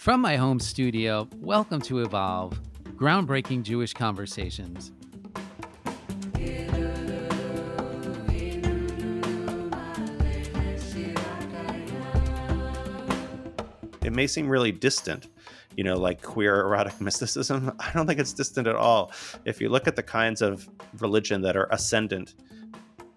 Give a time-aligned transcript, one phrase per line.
[0.00, 2.58] From my home studio, welcome to Evolve,
[2.96, 4.92] groundbreaking Jewish conversations.
[14.02, 15.28] It may seem really distant,
[15.76, 17.70] you know, like queer erotic mysticism.
[17.78, 19.12] I don't think it's distant at all.
[19.44, 20.66] If you look at the kinds of
[20.98, 22.36] religion that are ascendant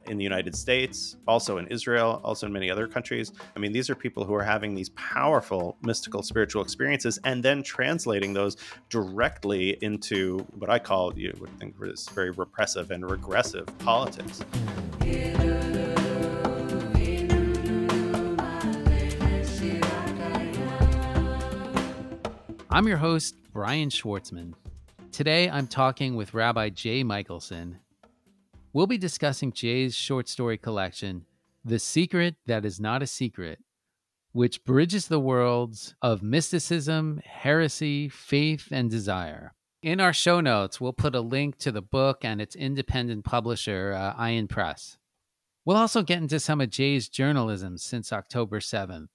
[0.07, 3.31] in the United States, also in Israel, also in many other countries.
[3.55, 7.63] I mean, these are people who are having these powerful mystical spiritual experiences and then
[7.63, 8.57] translating those
[8.89, 14.41] directly into what I call you would think is very repressive and regressive politics.
[22.69, 24.53] I'm your host, Brian Schwartzman.
[25.11, 27.77] Today I'm talking with Rabbi Jay Michaelson.
[28.75, 31.25] We'll be discussing Jay's short story collection,
[31.63, 33.59] The Secret That Is Not a Secret,
[34.31, 39.53] which bridges the worlds of mysticism, heresy, faith, and desire.
[39.83, 43.93] In our show notes, we'll put a link to the book and its independent publisher,
[43.93, 44.97] uh, Ayin Press.
[45.65, 49.09] We'll also get into some of Jay's journalism since October 7th.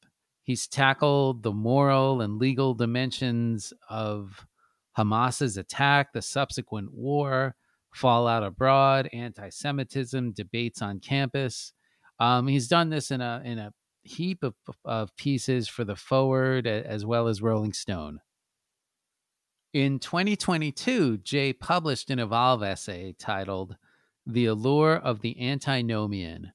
[0.45, 4.47] He's tackled the moral and legal dimensions of
[4.97, 7.57] Hamas's attack, the subsequent war,
[7.99, 11.73] fallout abroad, anti-Semitism, debates on campus.
[12.21, 16.67] Um, he's done this in a in a heap of, of pieces for the Forward
[16.67, 18.21] as well as Rolling Stone.
[19.75, 23.77] In 2022, Jay published an Evolve essay titled
[24.25, 26.53] "The Allure of the Antinomian,"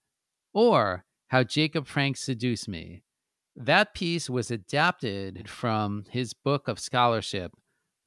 [0.54, 3.04] or "How Jacob Frank Seduced Me."
[3.56, 7.52] That piece was adapted from his book of scholarship,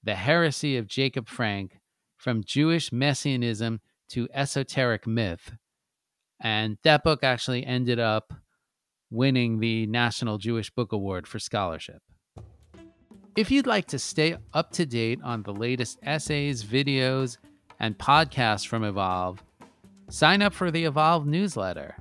[0.02, 1.78] The Heresy of Jacob Frank
[2.16, 5.52] From Jewish Messianism to Esoteric Myth.
[6.40, 8.32] And that book actually ended up
[9.10, 12.02] winning the National Jewish Book Award for scholarship.
[13.36, 17.36] If you'd like to stay up to date on the latest essays, videos,
[17.78, 19.44] and podcasts from Evolve,
[20.08, 21.96] sign up for the Evolve newsletter.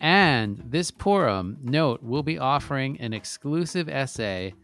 [0.00, 4.54] And this Purim, note, we'll be offering an exclusive essay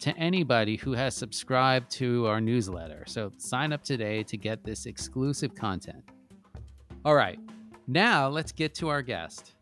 [0.00, 3.04] to anybody who has subscribed to our newsletter.
[3.06, 6.04] So sign up today to get this exclusive content.
[7.04, 7.38] All right,
[7.86, 9.54] now, let's get to our guest.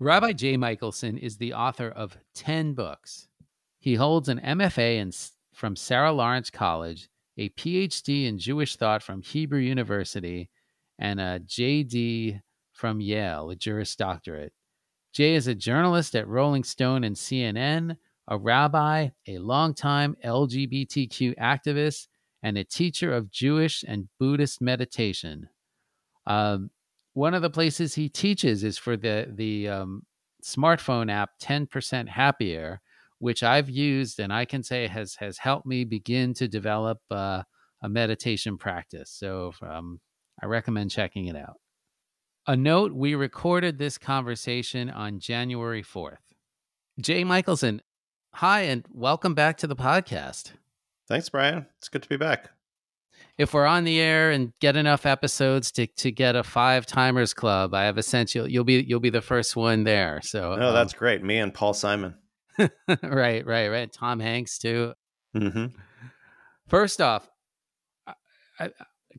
[0.00, 3.27] Rabbi Jay Michaelson is the author of 10 books.
[3.78, 5.12] He holds an MFA in,
[5.54, 10.50] from Sarah Lawrence College, a PhD in Jewish thought from Hebrew University,
[10.98, 12.40] and a JD
[12.72, 14.52] from Yale, a Juris Doctorate.
[15.12, 17.96] Jay is a journalist at Rolling Stone and CNN,
[18.28, 22.08] a rabbi, a longtime LGBTQ activist,
[22.42, 25.48] and a teacher of Jewish and Buddhist meditation.
[26.26, 26.70] Um,
[27.14, 30.02] one of the places he teaches is for the the um,
[30.42, 32.80] smartphone app 10% happier
[33.18, 37.42] which i've used and i can say has has helped me begin to develop uh,
[37.82, 40.00] a meditation practice so um,
[40.42, 41.56] i recommend checking it out
[42.46, 46.34] a note we recorded this conversation on january 4th
[47.00, 47.82] jay michaelson
[48.34, 50.52] hi and welcome back to the podcast
[51.08, 52.50] thanks brian it's good to be back
[53.38, 57.32] if we're on the air and get enough episodes to to get a five timers
[57.32, 60.20] club, I have a sense you'll you'll be you'll be the first one there.
[60.22, 61.22] So oh, um, that's great.
[61.22, 62.14] Me and Paul Simon.
[63.02, 63.92] right, right, right.
[63.92, 64.92] Tom Hanks too.
[65.36, 65.66] Mm-hmm.
[66.66, 67.28] First off,
[68.06, 68.14] I,
[68.60, 68.70] I,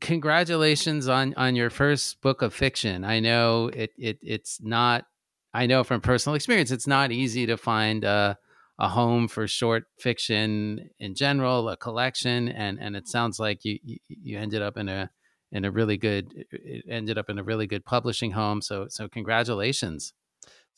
[0.01, 3.03] congratulations on on your first book of fiction.
[3.03, 5.05] I know it it it's not.
[5.53, 8.05] I know from personal experience, it's not easy to find.
[8.05, 8.35] Uh,
[8.79, 13.77] a home for short fiction in general, a collection, and and it sounds like you
[14.07, 15.11] you ended up in a
[15.51, 18.61] in a really good it ended up in a really good publishing home.
[18.61, 20.13] So so congratulations.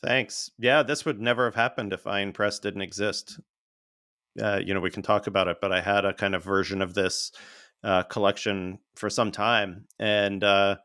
[0.03, 0.49] Thanks.
[0.57, 3.39] Yeah, this would never have happened if Ayin Press didn't exist.
[4.41, 6.81] Uh, you know, we can talk about it, but I had a kind of version
[6.81, 7.31] of this
[7.83, 10.77] uh, collection for some time, and uh,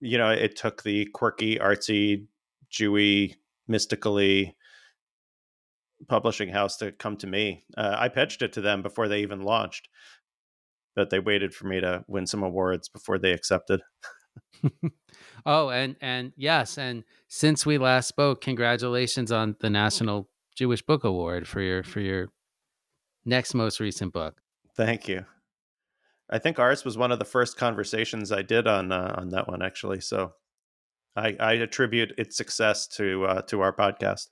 [0.00, 2.26] you know, it took the quirky, artsy,
[2.72, 3.34] Jewy,
[3.68, 4.56] mystically
[6.08, 7.64] publishing house to come to me.
[7.76, 9.88] Uh, I pitched it to them before they even launched,
[10.94, 13.80] but they waited for me to win some awards before they accepted.
[15.46, 21.04] oh, and and yes, and since we last spoke, congratulations on the National Jewish Book
[21.04, 22.28] Award for your for your
[23.24, 24.40] next most recent book.
[24.76, 25.24] Thank you.
[26.28, 29.48] I think ours was one of the first conversations I did on uh, on that
[29.48, 30.00] one actually.
[30.00, 30.32] So
[31.14, 34.28] I, I attribute its success to uh, to our podcast.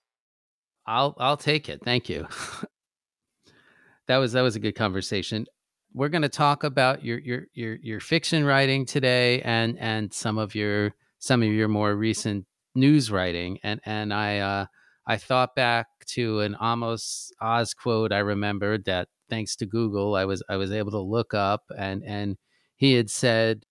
[0.86, 1.80] I'll I'll take it.
[1.84, 2.26] Thank you.
[4.08, 5.46] that was that was a good conversation.
[5.94, 10.38] We're going to talk about your your your your fiction writing today and and some
[10.38, 14.66] of your some of your more recent news writing and and I uh
[15.06, 20.24] I thought back to an Amos Oz quote I remembered that thanks to Google I
[20.24, 22.38] was I was able to look up and and
[22.74, 23.64] he had said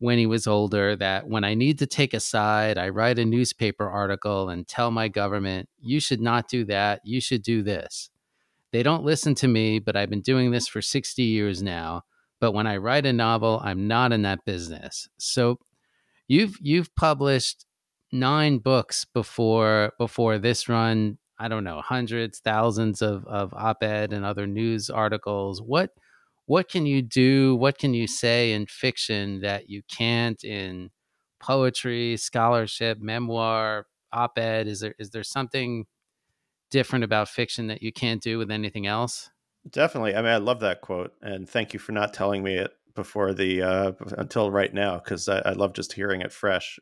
[0.00, 3.24] when he was older that when I need to take a side, I write a
[3.24, 7.00] newspaper article and tell my government, you should not do that.
[7.04, 8.10] You should do this.
[8.72, 12.02] They don't listen to me, but I've been doing this for 60 years now.
[12.40, 15.08] But when I write a novel, I'm not in that business.
[15.18, 15.58] So
[16.28, 17.64] you've you've published
[18.12, 21.18] nine books before before this run.
[21.38, 25.62] I don't know, hundreds, thousands of, of op-ed and other news articles.
[25.62, 25.90] What
[26.46, 27.56] what can you do?
[27.56, 30.90] What can you say in fiction that you can't in
[31.40, 34.68] poetry, scholarship, memoir, op-ed?
[34.68, 35.86] Is there is there something
[36.70, 39.30] different about fiction that you can't do with anything else?
[39.70, 40.14] Definitely.
[40.14, 43.32] I mean, I love that quote, and thank you for not telling me it before
[43.32, 46.80] the uh, until right now because I, I, love just hearing it fresh.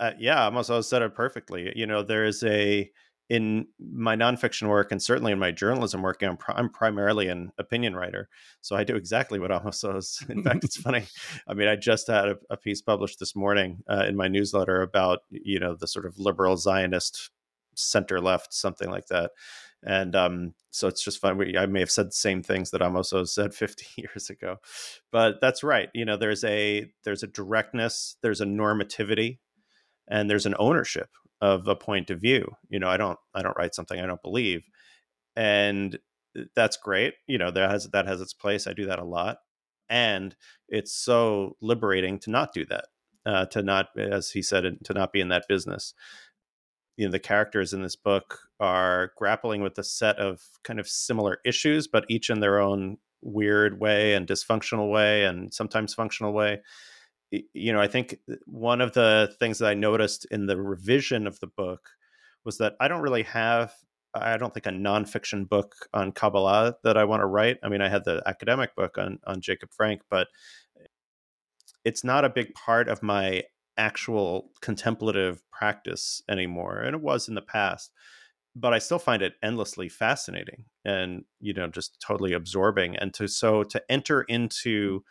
[0.00, 1.72] Uh, yeah, Amos Oz said it perfectly.
[1.76, 2.90] You know, there is a
[3.28, 7.96] in my nonfiction work and certainly in my journalism work, I'm, I'm primarily an opinion
[7.96, 8.28] writer.
[8.60, 10.18] So I do exactly what Amos says.
[10.28, 11.04] In fact, it's funny.
[11.48, 14.82] I mean, I just had a, a piece published this morning uh, in my newsletter
[14.82, 17.30] about, you know, the sort of liberal Zionist
[17.74, 19.32] center left, something like that.
[19.84, 21.36] And um, so it's just fun.
[21.38, 24.56] We, I may have said the same things that Amos Oz said 50 years ago,
[25.10, 25.88] but that's right.
[25.94, 29.38] You know, there's a there's a directness, there's a normativity,
[30.08, 31.08] and there's an ownership
[31.40, 32.46] of a point of view.
[32.68, 34.62] You know, I don't I don't write something I don't believe,
[35.36, 35.98] and
[36.54, 37.14] that's great.
[37.26, 38.66] You know, that has that has its place.
[38.66, 39.38] I do that a lot,
[39.90, 40.34] and
[40.68, 42.86] it's so liberating to not do that.
[43.24, 45.94] Uh, to not, as he said, to not be in that business.
[46.96, 50.88] You know, the characters in this book are grappling with a set of kind of
[50.88, 56.32] similar issues, but each in their own weird way and dysfunctional way, and sometimes functional
[56.32, 56.60] way
[57.54, 61.26] you know, I think uh, one of the things that I noticed in the revision
[61.26, 61.88] of the book
[62.44, 63.72] was that I don't really have,
[64.14, 67.58] I don't think a nonfiction book on Kabbalah that I want to write.
[67.62, 70.28] I mean, I had the academic book on on Jacob Frank, but
[71.84, 73.42] it's not a big part of my
[73.76, 77.90] actual contemplative practice anymore, and it was in the past.
[78.54, 82.96] But I still find it endlessly fascinating, and you know, just totally absorbing.
[82.96, 84.34] And to so to enter mm.
[84.34, 85.04] into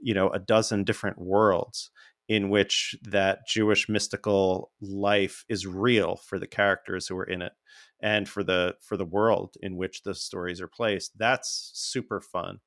[0.00, 1.90] you know a dozen different worlds
[2.28, 7.52] in which that Jewish mystical life is real for the characters who are in it
[8.00, 12.60] and for the for the world in which the stories are placed that's super fun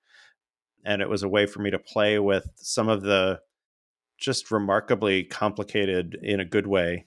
[0.86, 3.40] and it was a way for me to play with some of the
[4.18, 7.06] just remarkably complicated in a good way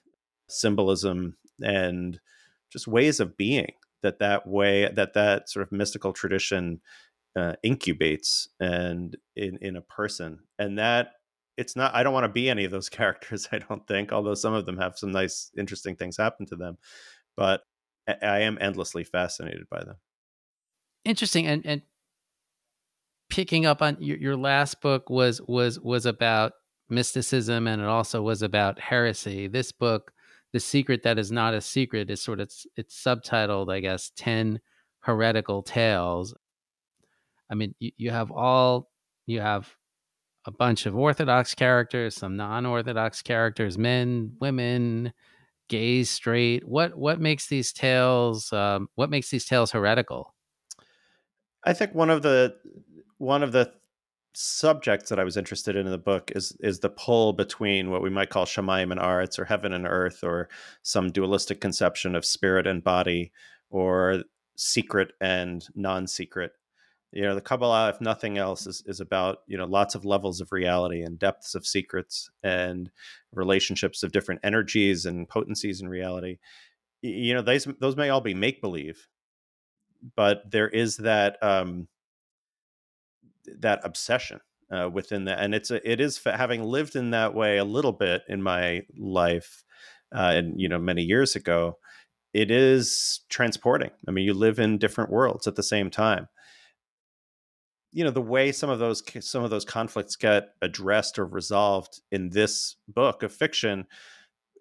[0.48, 2.20] symbolism and
[2.72, 3.72] just ways of being
[4.02, 6.80] that that way that that sort of mystical tradition
[7.36, 10.40] uh, incubates and in in a person.
[10.58, 11.12] And that
[11.60, 14.34] it's not i don't want to be any of those characters i don't think although
[14.34, 16.78] some of them have some nice interesting things happen to them
[17.36, 17.62] but
[18.08, 19.96] i, I am endlessly fascinated by them.
[21.04, 21.82] Interesting and and
[23.30, 26.52] picking up on your, your last book was was was about
[26.90, 30.12] mysticism and it also was about heresy this book
[30.52, 34.60] the secret that is not a secret is sort of it's, subtitled i guess 10
[35.00, 36.34] heretical tales
[37.50, 38.88] I mean, you, you have all
[39.26, 39.74] you have
[40.46, 45.12] a bunch of Orthodox characters, some non-Orthodox characters, men, women,
[45.68, 46.66] gays, straight.
[46.66, 48.52] What what makes these tales?
[48.52, 50.34] Um, what makes these tales heretical?
[51.64, 52.56] I think one of the
[53.18, 53.72] one of the
[54.34, 58.02] subjects that I was interested in in the book is is the pull between what
[58.02, 60.48] we might call shamayim and aretz, or heaven and earth, or
[60.82, 63.32] some dualistic conception of spirit and body,
[63.70, 64.24] or
[64.56, 66.52] secret and non-secret.
[67.12, 70.40] You know the kabbalah if nothing else is, is about you know lots of levels
[70.40, 72.90] of reality and depths of secrets and
[73.32, 76.38] relationships of different energies and potencies in reality.
[77.02, 79.08] You know those those may all be make believe
[80.16, 81.88] but there is that um
[83.58, 84.40] that obsession
[84.70, 87.92] uh, within that and it's a, it is having lived in that way a little
[87.92, 89.64] bit in my life
[90.14, 91.76] uh, and you know many years ago
[92.32, 93.90] it is transporting.
[94.06, 96.28] I mean you live in different worlds at the same time.
[97.92, 102.00] You know the way some of those some of those conflicts get addressed or resolved
[102.12, 103.86] in this book of fiction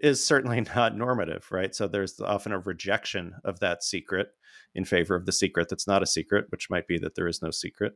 [0.02, 1.76] is certainly not normative right?
[1.76, 4.30] So there's often a rejection of that secret
[4.76, 7.42] in favor of the secret that's not a secret which might be that there is
[7.42, 7.94] no secret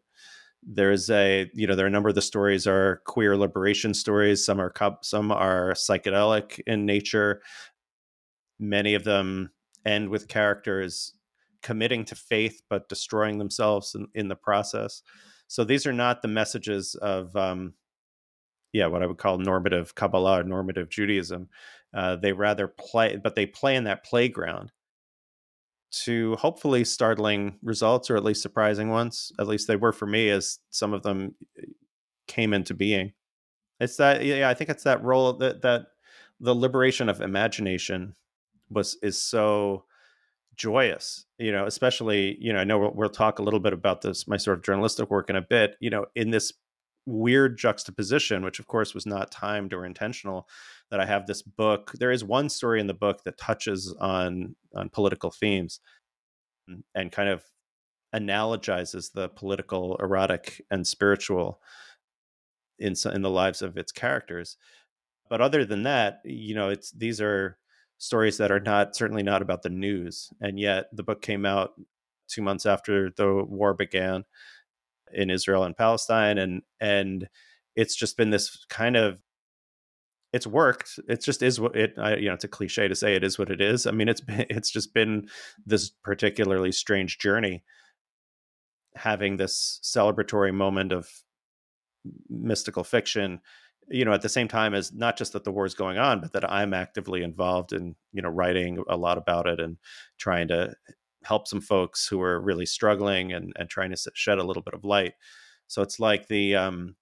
[0.66, 4.46] there's a you know there are a number of the stories are queer liberation stories
[4.46, 7.42] some are some are psychedelic in nature
[8.60, 9.52] many of them
[9.86, 11.14] end with characters
[11.64, 15.02] committing to faith but destroying themselves in, in the process.
[15.48, 17.74] So these are not the messages of, um,
[18.74, 21.50] yeah, what I would call normative Kabbalah or normative Judaism.
[21.94, 24.72] Uh, they rather play, but they play in that playground
[25.94, 29.32] to hopefully startling results or at least surprising ones.
[29.40, 31.66] At least they were for me, as some of them eh,
[32.28, 33.14] came into being.
[33.80, 35.88] It's that, yeah, I think it's that role that that
[36.40, 38.16] the liberation of imagination
[38.70, 39.86] was is so
[40.56, 44.02] joyous you know especially you know i know we'll, we'll, talk a little bit about
[44.02, 46.54] this my sort of journalistic work in a bit you know in this
[47.06, 50.48] weird juxtaposition which of course was not timed or intentional
[50.94, 54.56] that i have this book there is one story in the book that touches on
[54.76, 55.80] on political themes
[56.70, 57.44] mm, and kind of
[58.16, 61.60] analogizes the political erotic and spiritual
[62.78, 64.58] in in the lives of its characters
[65.30, 67.58] but other than that you know it's these are
[68.04, 70.30] stories that are not certainly not about the news.
[70.42, 71.72] And yet the book came out
[72.28, 74.26] two months after the war began
[75.14, 77.30] in Israel and Palestine, and and
[77.76, 79.20] it's just been this kind of
[80.34, 81.00] it's worked.
[81.08, 81.94] It just is what it.
[81.98, 83.86] I, you know, it's a cliche to say it is what it is.
[83.88, 85.28] I mean, it's been, it's just been
[85.66, 87.64] this particularly strange journey,
[88.96, 91.10] having this celebratory moment of
[92.30, 93.40] mystical fiction
[93.88, 96.22] you know at the same time as not just that the war is going on
[96.22, 99.78] but that i'm actively involved in you know writing a lot about it and
[100.18, 100.74] trying to
[101.24, 104.74] help some folks who are really struggling and and trying to shed a little bit
[104.74, 105.14] of light
[105.68, 106.96] so it's like the um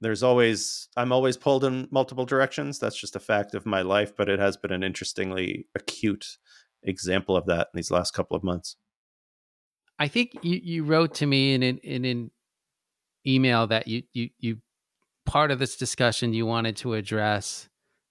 [0.00, 4.16] there's always i'm always pulled in multiple directions that's just a fact of my life
[4.16, 6.38] but it has been an interestingly acute
[6.82, 8.76] example of that in these last couple of months.
[9.98, 12.30] I think you, you wrote to me in an, in an
[13.26, 14.58] email that you you you
[15.26, 17.68] part of this discussion you wanted to address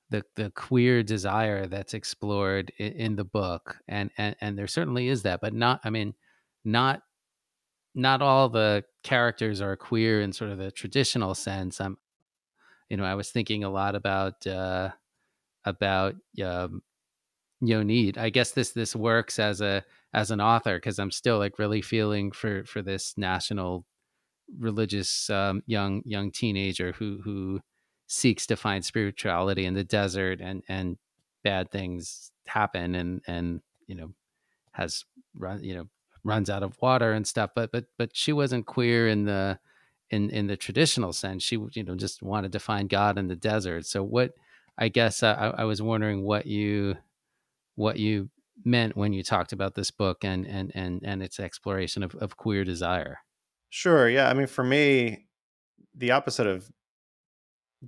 [0.10, 5.08] the the queer desire that's explored in, in, the book and, and and there certainly
[5.08, 6.14] is that but not i mean
[6.66, 7.02] not
[7.96, 11.98] not all the characters are queer in sort of the traditional sense i'm
[12.90, 14.90] you know i was thinking a lot about uh
[15.66, 16.82] about um
[17.64, 18.18] Yonit.
[18.18, 19.84] I guess this this works as a
[20.14, 23.86] as an author because I'm still like really feeling for for this national
[24.60, 27.60] religious um, young young teenager who who
[28.08, 30.98] seeks to find spirituality in the desert and and
[31.44, 34.14] bad things happen and and you know
[34.74, 35.04] has
[35.36, 35.88] run you know
[36.28, 39.60] runs out of water and stuff but but but she wasn't queer in the
[40.10, 43.36] in in the traditional sense she you know just wanted to find god in the
[43.36, 44.34] desert so what
[44.78, 46.96] i guess uh, I, I was wondering what you
[47.76, 48.30] what you
[48.66, 52.38] meant when you talked about this book and and and and its exploration of, of
[52.38, 53.20] queer desire
[53.70, 54.10] Sure.
[54.10, 54.30] Yeah.
[54.30, 55.28] I mean, for me,
[55.96, 56.72] the opposite of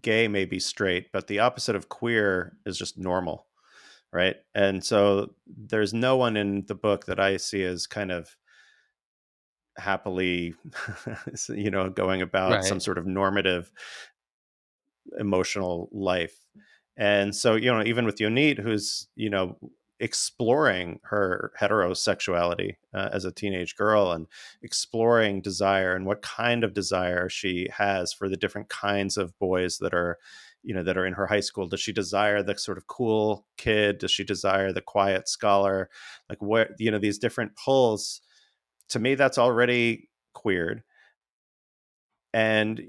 [0.01, 3.47] gay may be straight, but the opposite of queer is just normal.
[4.11, 4.37] Right.
[4.55, 8.35] And so there's no one in the book that I see as kind of
[9.77, 10.55] happily,
[11.49, 12.63] you know, going about right.
[12.63, 13.71] some sort of normative
[15.17, 16.35] emotional life.
[16.97, 19.57] And so, you know, even with Yonit, who's, you know,
[19.99, 24.27] exploring her heterosexuality uh, as a teenage girl and
[24.61, 29.77] exploring desire and what kind of desire she has for the different kinds of boys
[29.79, 30.17] that are
[30.69, 33.47] you know that are in her high school does she desire the sort of cool
[33.57, 35.89] kid does she desire the quiet scholar
[36.29, 38.21] like what you know these different pulls
[38.87, 40.83] to me that's already queered
[42.35, 42.81] and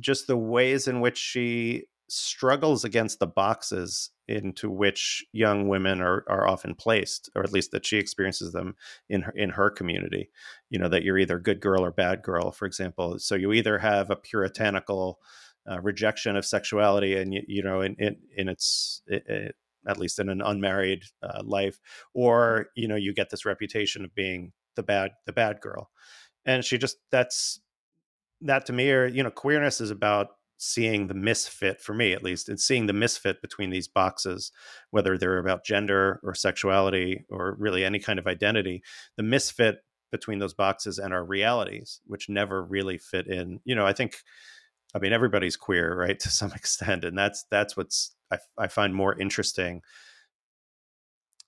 [0.00, 6.24] just the ways in which she struggles against the boxes into which young women are,
[6.28, 8.76] are often placed, or at least that she experiences them
[9.08, 10.30] in her, in her community.
[10.70, 13.18] You know that you're either good girl or bad girl, for example.
[13.18, 15.18] So you either have a puritanical
[15.70, 19.54] uh, rejection of sexuality, and you, know in in, in its it, it,
[19.86, 21.78] at least in an unmarried uh, life,
[22.14, 25.90] or you know you get this reputation of being the bad the bad girl,
[26.44, 27.60] and she just that's
[28.40, 32.22] that to me or you know queerness is about seeing the misfit for me at
[32.22, 34.52] least and seeing the misfit between these boxes
[34.90, 38.82] whether they're about gender or sexuality or really any kind of identity
[39.16, 39.78] the misfit
[40.12, 43.60] between those boxes and our realities which never really fit in.
[43.64, 44.16] You know i think
[44.94, 48.94] i mean everybody's queer right to some extent and that's that's what's i, I find
[48.94, 49.82] more interesting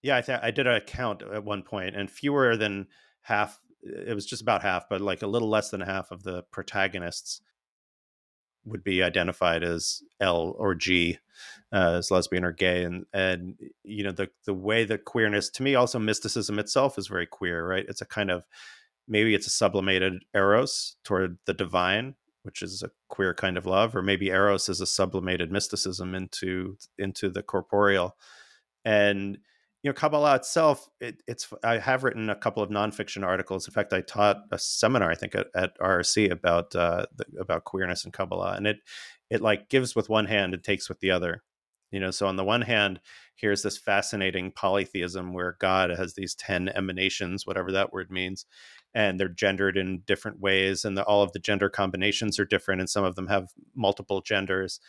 [0.02, 2.86] yeah i th- i did a count at one point and fewer than
[3.22, 6.42] half it was just about half but like a little less than half of the
[6.50, 7.40] protagonists
[8.66, 11.18] would be identified as L or G,
[11.72, 15.62] uh, as lesbian or gay, and and you know the the way that queerness to
[15.62, 17.86] me also mysticism itself is very queer, right?
[17.88, 18.44] It's a kind of
[19.08, 23.94] maybe it's a sublimated eros toward the divine, which is a queer kind of love,
[23.94, 28.16] or maybe eros is a sublimated mysticism into into the corporeal,
[28.84, 29.38] and
[29.82, 33.68] you know, Kabbalah itself, it, it's I have written a couple of nonfiction articles.
[33.68, 37.62] In fact, I taught a seminar, I think, at, at RRC about uh, the, about
[37.64, 38.78] queerness and Kabbalah, and it
[39.30, 41.42] it like gives with one hand and takes with the other.
[41.90, 43.00] You know, so on the one hand,
[43.36, 48.44] here's this fascinating polytheism where God has these ten emanations, whatever that word means,
[48.94, 52.80] and they're gendered in different ways, and the, all of the gender combinations are different,
[52.80, 54.80] and some of them have multiple genders,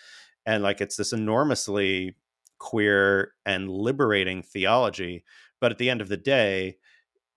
[0.48, 2.16] and like it's this enormously
[2.58, 5.24] queer and liberating theology
[5.62, 6.76] but at the end of the day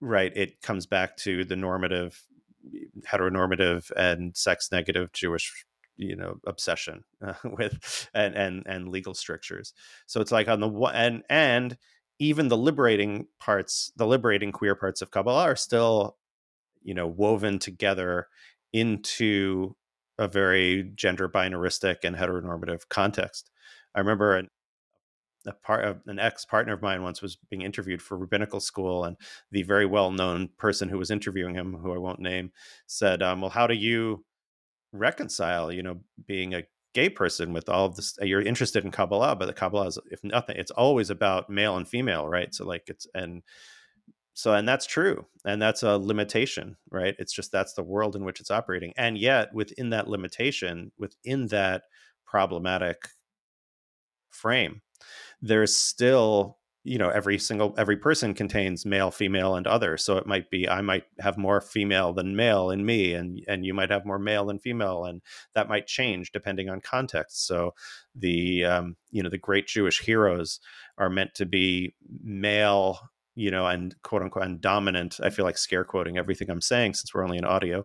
[0.00, 2.22] right it comes back to the normative
[3.06, 5.66] heteronormative and sex negative jewish
[6.00, 9.74] you know obsession uh, with and and and legal strictures.
[10.06, 11.78] So it's like on the one and and
[12.18, 16.16] even the liberating parts the liberating queer parts of kabbalah are still
[16.82, 18.28] you know woven together
[18.72, 19.76] into
[20.18, 23.50] a very gender binaristic and heteronormative context.
[23.94, 24.50] I remember an,
[25.46, 29.04] a part of an ex partner of mine once was being interviewed for rabbinical school,
[29.04, 29.16] and
[29.50, 32.52] the very well known person who was interviewing him, who I won't name,
[32.86, 34.24] said, um, "Well, how do you
[34.92, 38.18] reconcile, you know, being a gay person with all of this?
[38.20, 41.76] Uh, you're interested in Kabbalah, but the Kabbalah is, if nothing, it's always about male
[41.76, 42.54] and female, right?
[42.54, 43.42] So like it's and."
[44.32, 45.26] So, and that's true.
[45.44, 47.14] And that's a limitation, right?
[47.18, 48.94] It's just that's the world in which it's operating.
[48.96, 51.82] And yet, within that limitation, within that
[52.24, 53.08] problematic
[54.30, 54.80] frame,
[55.42, 59.96] there's still you know every single every person contains male female and other.
[59.96, 63.64] So it might be i might have more female than male in me and and
[63.64, 65.20] you might have more male than female and
[65.54, 67.46] that might change depending on context.
[67.46, 67.74] So
[68.14, 70.60] the um, you know the great jewish heroes
[70.98, 72.98] are meant to be male
[73.34, 75.20] you know and quote unquote and dominant.
[75.22, 77.84] I feel like scare quoting everything i'm saying since we're only in audio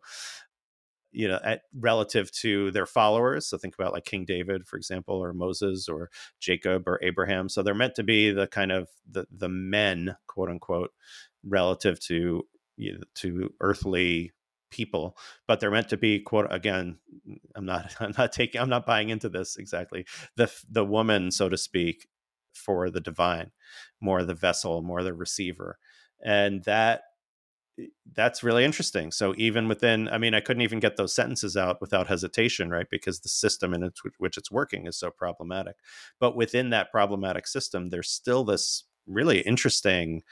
[1.15, 3.47] you know at, relative to their followers.
[3.47, 7.49] So think about like king david for example or moses or jacob or abraham.
[7.49, 10.91] So they're meant to be the kind of the the men quote unquote
[11.43, 12.43] relative to
[12.77, 14.31] you know, to earthly
[14.69, 15.17] people.
[15.47, 16.97] But they're meant to be quote again
[17.55, 20.05] i'm not i'm not taking i'm not buying into this exactly.
[20.35, 22.07] The the woman so to speak
[22.53, 23.51] for the divine
[23.99, 25.77] more the vessel more the receiver.
[26.23, 27.01] And that
[28.13, 29.11] that's really interesting.
[29.11, 32.87] So even within, I mean, I couldn't even get those sentences out without hesitation, right?
[32.89, 35.75] Because the system in which it's working is so problematic.
[36.19, 40.23] But within that problematic system, there's still this really interesting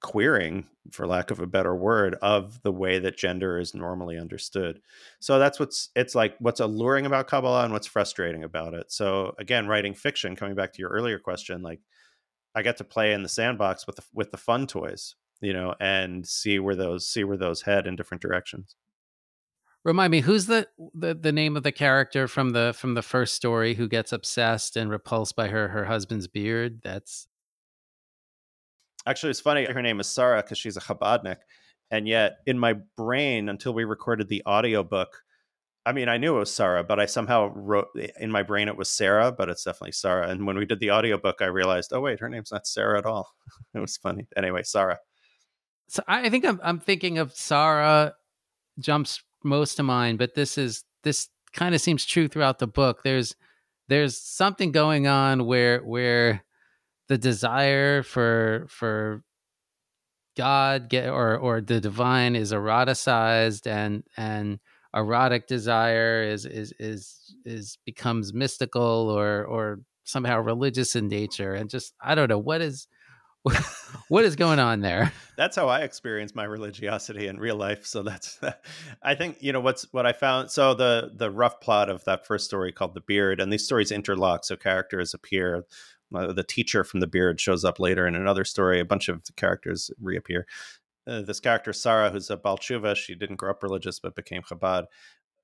[0.00, 4.80] queering, for lack of a better word, of the way that gender is normally understood.
[5.20, 8.92] So that's what's it's like what's alluring about Kabbalah and what's frustrating about it.
[8.92, 11.80] So again, writing fiction, coming back to your earlier question, like
[12.54, 15.74] I get to play in the sandbox with the with the fun toys, you know,
[15.80, 18.74] and see where those see where those head in different directions.
[19.84, 23.34] Remind me, who's the, the the name of the character from the from the first
[23.34, 26.80] story who gets obsessed and repulsed by her her husband's beard?
[26.82, 27.28] That's
[29.06, 29.64] actually it's funny.
[29.64, 31.38] Her name is Sarah because she's a Chabadnik,
[31.90, 35.22] and yet in my brain, until we recorded the audiobook,
[35.86, 38.68] I mean, I knew it was Sarah, but I somehow wrote eh, in my brain
[38.68, 40.28] it was Sarah, but it's definitely Sarah.
[40.28, 43.06] And when we did the audiobook, I realized, oh wait, her name's not Sarah at
[43.06, 43.30] all.
[43.74, 44.26] it was funny.
[44.36, 44.98] Anyway, Sarah
[45.88, 48.14] so I think I'm I'm thinking of Sarah
[48.78, 53.02] jumps most to mind, but this is this kind of seems true throughout the book.
[53.02, 53.34] There's
[53.88, 56.44] there's something going on where where
[57.08, 59.22] the desire for for
[60.36, 64.60] God get or or the divine is eroticized and and
[64.94, 71.70] erotic desire is is is is becomes mystical or or somehow religious in nature and
[71.70, 72.88] just I don't know what is
[74.08, 75.12] what is going on there?
[75.36, 77.86] That's how I experience my religiosity in real life.
[77.86, 78.40] So that's,
[79.02, 80.50] I think you know what's what I found.
[80.50, 83.92] So the the rough plot of that first story called the Beard, and these stories
[83.92, 84.44] interlock.
[84.44, 85.64] So characters appear.
[86.12, 88.80] Uh, the teacher from the Beard shows up later in another story.
[88.80, 90.46] A bunch of characters reappear.
[91.06, 94.42] Uh, this character Sarah, who's a baal teshuva, she didn't grow up religious but became
[94.42, 94.86] Chabad.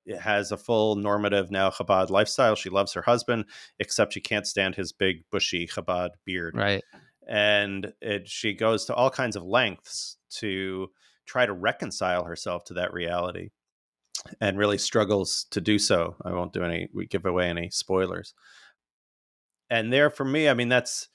[0.05, 2.55] It has a full normative now Chabad lifestyle.
[2.55, 3.45] She loves her husband,
[3.79, 6.57] except she can't stand his big bushy Chabad beard.
[6.57, 6.83] Right
[7.27, 10.87] and it, she goes to all kinds of lengths to
[11.25, 13.49] try to reconcile herself to that reality
[14.39, 16.15] and really struggles to do so.
[16.23, 18.33] I won't do any we give away any spoilers.
[19.69, 21.07] And there for me i mean that's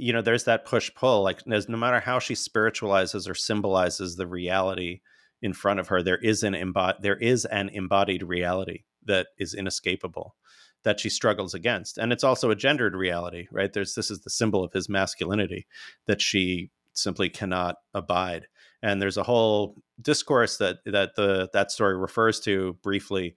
[0.00, 4.26] you know there's that push pull like no matter how she spiritualizes or symbolizes the
[4.26, 5.00] reality
[5.42, 9.54] in front of her there is an embod- there is an embodied reality that is
[9.54, 10.34] inescapable
[10.84, 13.72] that she struggles against and it's also a gendered reality right?
[13.72, 15.66] There's this is the symbol of his masculinity
[16.06, 18.46] that she simply cannot abide.
[18.82, 23.34] And there's a whole discourse that that the that story refers to briefly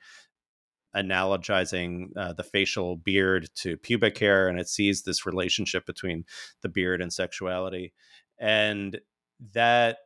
[0.96, 6.24] analogizing uh, the facial beard to pubic hair, and it sees this relationship between
[6.62, 7.94] the beard and sexuality,
[8.40, 9.00] and
[9.54, 9.98] that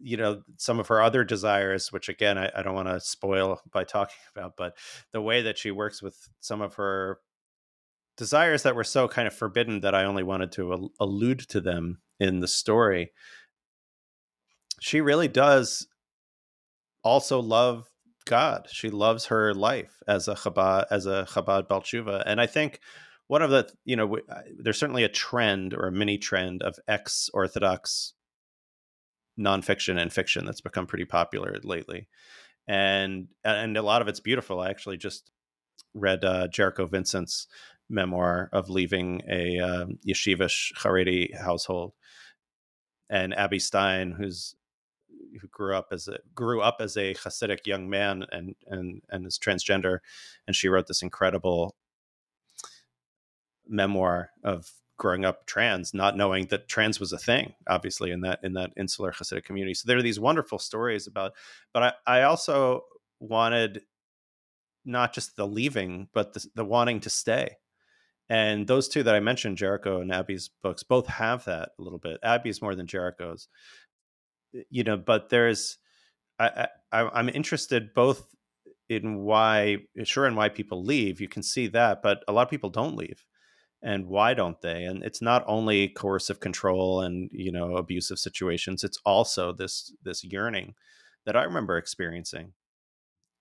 [0.00, 3.60] you know some of her other desires which again i, I don't want to spoil
[3.72, 4.76] by talking about but
[5.12, 7.18] the way that she works with some of her
[8.16, 11.60] desires that were so kind of forbidden that i only wanted to al- allude to
[11.60, 13.12] them in the story
[14.80, 15.86] she really does
[17.04, 17.88] also love
[18.24, 18.68] god.
[18.70, 22.80] She loves her life as a chabad as a chabad baal teshuva and i think
[23.26, 24.18] one of the you know
[24.58, 28.14] there's certainly a trend or a mini trend of ex orthodox
[29.38, 32.08] nonfiction and fiction that's become pretty popular lately,
[32.66, 34.60] and and a lot of it's beautiful.
[34.60, 35.30] I actually just
[35.94, 37.46] read uh, Jericho Vincent's
[37.88, 41.92] memoir of leaving a uh, yeshivish Haredi household,
[43.10, 44.54] and Abby Stein, who's
[45.40, 49.26] who grew up as a grew up as a Hasidic young man and and and
[49.26, 49.98] is transgender,
[50.46, 51.74] and she wrote this incredible
[53.66, 58.38] memoir of growing up trans, not knowing that trans was a thing, obviously in that
[58.42, 59.74] in that insular Hasidic community.
[59.74, 61.32] So there are these wonderful stories about,
[61.72, 62.82] but I, I also
[63.20, 63.82] wanted
[64.84, 67.56] not just the leaving, but the, the wanting to stay.
[68.28, 71.98] And those two that I mentioned, Jericho and Abby's books, both have that a little
[71.98, 72.18] bit.
[72.22, 73.48] Abby's more than Jericho's,
[74.70, 74.96] you know.
[74.96, 75.78] But there's,
[76.38, 78.34] I, I I'm interested both
[78.88, 81.20] in why, sure, and why people leave.
[81.20, 83.24] You can see that, but a lot of people don't leave
[83.82, 84.84] and why don't they?
[84.84, 90.24] And it's not only coercive control and you know abusive situations it's also this this
[90.24, 90.74] yearning
[91.26, 92.52] that i remember experiencing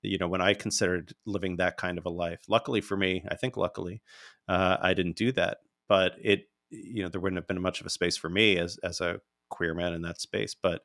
[0.01, 2.41] you know when i considered living that kind of a life.
[2.47, 4.01] Luckily for me i think luckily
[4.47, 7.86] uh, i didn't do that but it you know there wouldn't have been much of
[7.88, 10.82] a space for me as as a queer man in that space but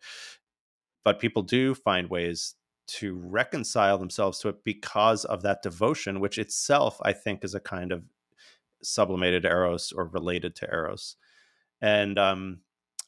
[1.04, 2.56] but people do find ways
[2.88, 7.60] to reconcile themselves to it because of that devotion which itself i think is a
[7.60, 8.02] kind of
[8.86, 11.16] sublimated eros or related to eros.
[11.80, 12.60] And um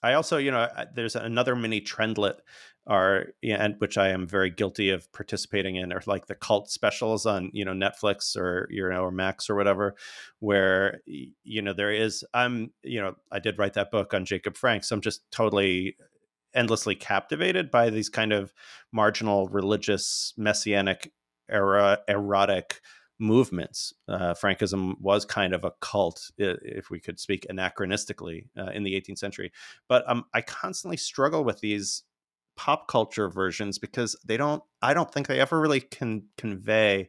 [0.02, 2.38] i also you know there's another mini trendlet
[2.86, 7.26] are and which i am very guilty of participating in or like the cult specials
[7.26, 9.94] on you know netflix or you know or max or whatever
[10.40, 14.56] where you know there is i'm you know i did write that book on jacob
[14.56, 15.96] frank so i'm just totally
[16.54, 18.54] endlessly captivated by these kind of
[18.90, 21.12] marginal religious messianic
[21.50, 22.80] era erotic
[23.18, 23.92] movements.
[24.06, 28.94] Uh, Frankism was kind of a cult, if we could speak anachronistically, uh, in the
[28.94, 29.52] 18th century.
[29.88, 32.04] But um, I constantly struggle with these
[32.56, 34.62] pop culture versions because they don't.
[34.82, 37.08] I don't think they ever really can convey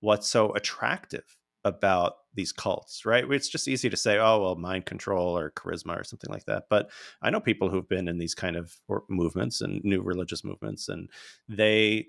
[0.00, 3.24] what's so attractive about these cults, right?
[3.30, 6.64] It's just easy to say, oh, well, mind control or charisma or something like that.
[6.70, 6.90] But
[7.20, 8.76] I know people who've been in these kind of
[9.08, 11.10] movements and new religious movements, and
[11.48, 12.08] they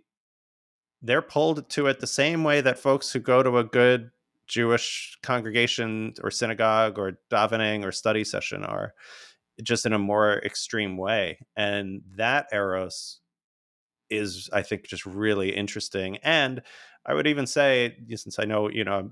[1.02, 4.12] they're pulled to it the same way that folks who go to a good
[4.48, 8.94] Jewish congregation or synagogue or davening or study session are,
[9.62, 11.38] just in a more extreme way.
[11.56, 13.20] And that eros
[14.10, 16.18] is, I think, just really interesting.
[16.18, 16.62] And
[17.06, 19.12] I would even say, since I know, you know,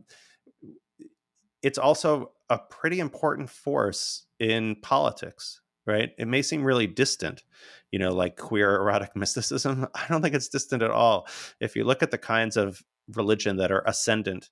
[1.62, 6.12] it's also a pretty important force in politics right?
[6.20, 7.44] It may seem really distant,
[7.92, 9.88] you know, like queer erotic mysticism.
[9.96, 11.28] I don't think it's distant at all.
[11.60, 12.82] If you look at the kinds of
[13.16, 14.50] religion that are ascendant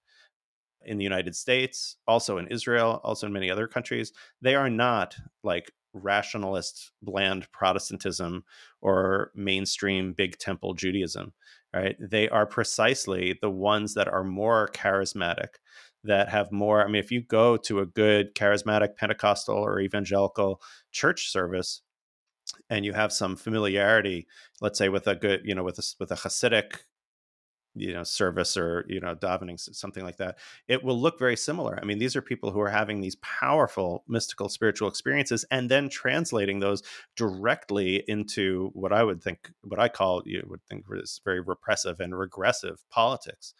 [0.85, 5.15] in the United States, also in Israel, also in many other countries, they are not
[5.43, 8.43] like rationalist, bland Protestantism
[8.81, 11.33] or mainstream big temple Judaism,
[11.73, 11.95] right?
[11.99, 15.55] They are precisely the ones that are more charismatic,
[16.03, 16.83] that have more.
[16.83, 21.81] I mean, if you go to a good charismatic Pentecostal or evangelical church service,
[22.69, 24.27] and you have some familiarity,
[24.61, 26.77] let's say with a good, you know, with a with a Hasidic,
[27.75, 31.77] you know, service or you know, davening, something like that, it will look very similar.
[31.81, 35.89] I mean, these are people who are having these powerful mystical spiritual experiences, and then
[35.89, 36.83] translating those
[37.15, 41.99] directly into what I would think, what I call you would think is very repressive
[41.99, 43.53] and regressive politics.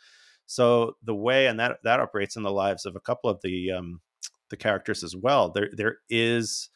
[0.45, 3.71] So the way and that that operates in the lives of a couple of the
[3.71, 4.01] um,
[4.49, 5.49] the characters as well.
[5.49, 6.69] There there is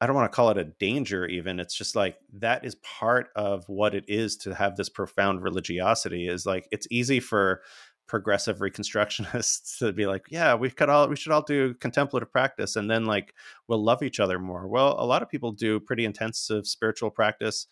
[0.00, 1.60] I don't want to call it a danger even.
[1.60, 6.26] It's just like that is part of what it is to have this profound religiosity
[6.26, 7.60] is like it's easy for
[8.06, 12.76] progressive reconstructionists to be like, yeah, we could all we should all do contemplative practice
[12.76, 13.34] and then like
[13.68, 14.66] we'll love each other more.
[14.66, 17.66] Well, a lot of people do pretty intensive spiritual practice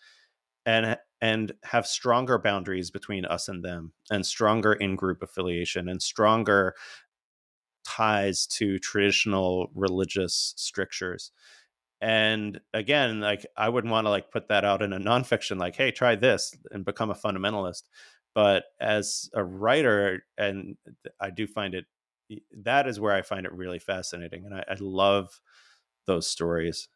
[0.65, 6.75] and and have stronger boundaries between us and them and stronger in-group affiliation and stronger
[7.83, 11.31] ties to traditional religious strictures
[12.01, 15.75] and again like i wouldn't want to like put that out in a nonfiction like
[15.75, 17.83] hey try this and become a fundamentalist
[18.33, 20.77] but as a writer and
[21.19, 21.85] i do find it
[22.63, 25.41] that is where i find it really fascinating and i, I love
[26.05, 26.87] those stories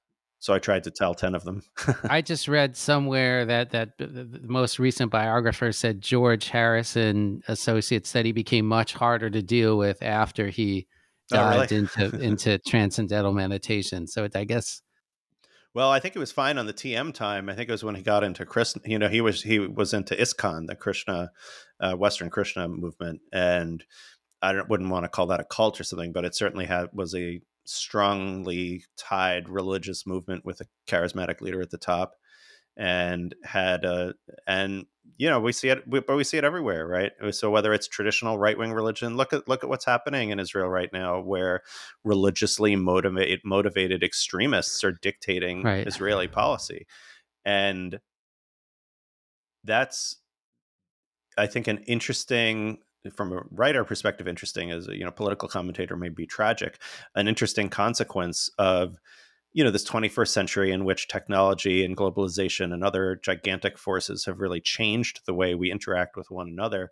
[0.44, 1.62] so I tried to tell 10 of them.
[2.04, 8.26] I just read somewhere that that the most recent biographer said George Harrison Associates said
[8.26, 10.86] he became much harder to deal with after he
[11.30, 11.88] dived oh, really?
[12.04, 14.06] into into transcendental meditation.
[14.06, 14.82] So it, I guess
[15.74, 17.50] well, I think it was fine on the TM time.
[17.50, 18.82] I think it was when he got into Krishna.
[18.86, 21.32] You know, he was he was into ISKCON, the Krishna,
[21.80, 23.84] uh, Western Krishna movement, and
[24.42, 27.16] I wouldn't want to call that a cult or something, but it certainly had was
[27.16, 32.14] a strongly tied religious movement with a charismatic leader at the top
[32.78, 34.14] and had a
[34.48, 34.86] and
[35.18, 37.74] you know we see it we, but we see it everywhere right uh, so whether
[37.74, 41.62] it's traditional right-wing religion look at look at what's happening in israel right now where
[42.04, 45.88] religiously motivated motivated extremists are dictating right.
[45.88, 46.88] israeli policy
[47.46, 48.00] and
[49.64, 50.18] that's
[51.38, 52.80] i think an interesting
[53.16, 56.80] from a writer perspective interesting as a you know political commentator may be tragic
[57.16, 58.98] an interesting consequence of
[59.54, 64.40] you know this 21st century in which technology and globalization and other gigantic forces have
[64.40, 66.92] really changed the way we interact with one another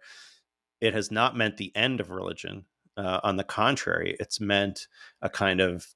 [0.80, 2.66] it has not meant the end of religion
[2.98, 4.88] uh, on the contrary it's meant
[5.22, 5.88] a kind of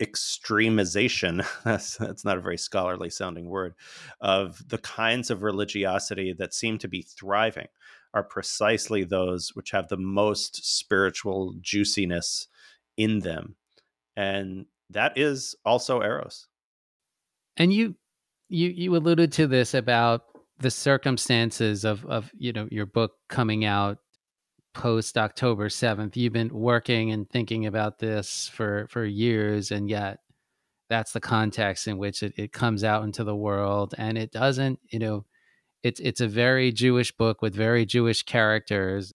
[0.00, 3.74] extremization that's that's not a very scholarly sounding word
[4.20, 7.66] of the kinds of religiosity that seem to be thriving
[8.14, 12.48] are precisely those which have the most spiritual juiciness
[12.96, 13.56] in them.
[14.16, 16.46] And that is also Eros.
[17.56, 17.96] And you
[18.48, 20.22] you you alluded to this about
[20.58, 23.98] the circumstances of of you know your book coming out
[24.74, 26.16] post October 7th.
[26.16, 30.18] You've been working and thinking about this for for years and yet
[30.88, 34.78] that's the context in which it, it comes out into the world and it doesn't,
[34.90, 35.24] you know,
[35.82, 39.12] it's it's a very Jewish book with very Jewish characters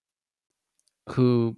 [1.10, 1.58] who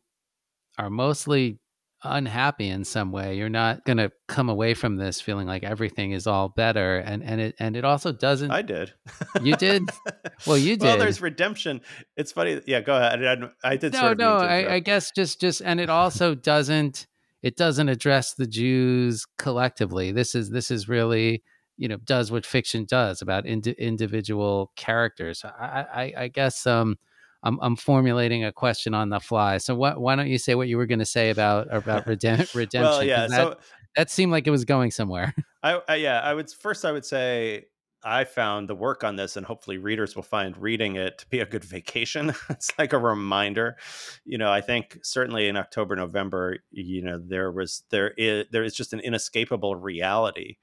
[0.78, 1.60] are mostly
[2.06, 3.38] unhappy in some way.
[3.38, 7.24] You're not going to come away from this feeling like everything is all better and
[7.24, 8.94] and it and it also doesn't I did.
[9.42, 9.84] You did?
[10.46, 10.84] Well, you did.
[10.84, 11.82] Well, there's redemption.
[12.18, 12.62] It's funny.
[12.68, 13.24] Yeah, go ahead.
[13.64, 17.08] I, I did No, no, I, I guess just just and it also doesn't
[17.42, 20.12] it doesn't address the Jews collectively.
[20.12, 21.42] This is this is really
[21.78, 25.44] you know does what fiction does about ind- individual characters.
[25.46, 26.98] I, I, I guess um,
[27.46, 29.60] I'm, I'm formulating a question on the fly.
[29.60, 32.54] So what, why don't you say what you were going to say about about redem-
[32.54, 32.82] redemption?
[32.82, 33.28] well, yeah.
[33.28, 33.58] That, so
[33.96, 35.34] that seemed like it was going somewhere.
[35.64, 36.20] I, I yeah.
[36.20, 37.66] I would first I would say
[38.04, 41.40] I found the work on this, and hopefully readers will find reading it to be
[41.40, 42.34] a good vacation.
[42.50, 43.78] it's like a reminder.
[44.26, 48.64] You know, I think certainly in October, November, you know, there was there is there
[48.64, 50.58] is just an inescapable reality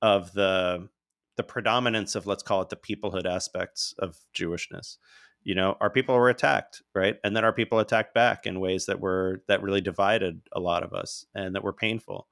[0.00, 0.88] of the
[1.36, 4.96] the predominance of let's call it the peoplehood aspects of Jewishness.
[5.42, 7.16] You know, our people were attacked, right?
[7.24, 10.82] And then our people attacked back in ways that were that really divided a lot
[10.82, 12.28] of us and that were painful.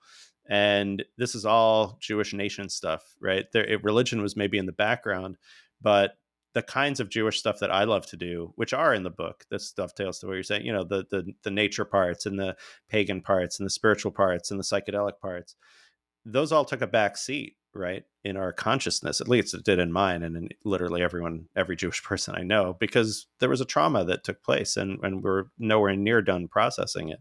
[0.49, 3.47] And this is all Jewish nation stuff, right?
[3.53, 5.39] There, it, religion was maybe in the background,
[5.81, 6.19] but
[6.55, 9.45] the kinds of Jewish stuff that I love to do, which are in the book,
[9.51, 12.57] this dovetails to what you're saying, you know, the the the nature parts and the
[12.89, 15.55] pagan parts and the spiritual parts and the psychedelic parts
[16.27, 19.93] those all took a back seat right in our consciousness at least it did in
[19.93, 24.05] mine and in literally everyone every jewish person i know because there was a trauma
[24.05, 27.21] that took place and, and we're nowhere near done processing it.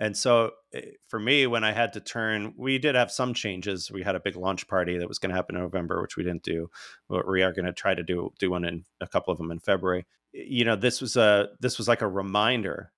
[0.00, 3.90] And so eh, for me when i had to turn we did have some changes.
[3.90, 6.24] We had a big launch party that was going to happen in november which we
[6.24, 6.70] didn't do
[7.08, 9.50] but we are going to try to do do one in a couple of them
[9.50, 10.06] in february.
[10.32, 12.92] You know this was a this was like a reminder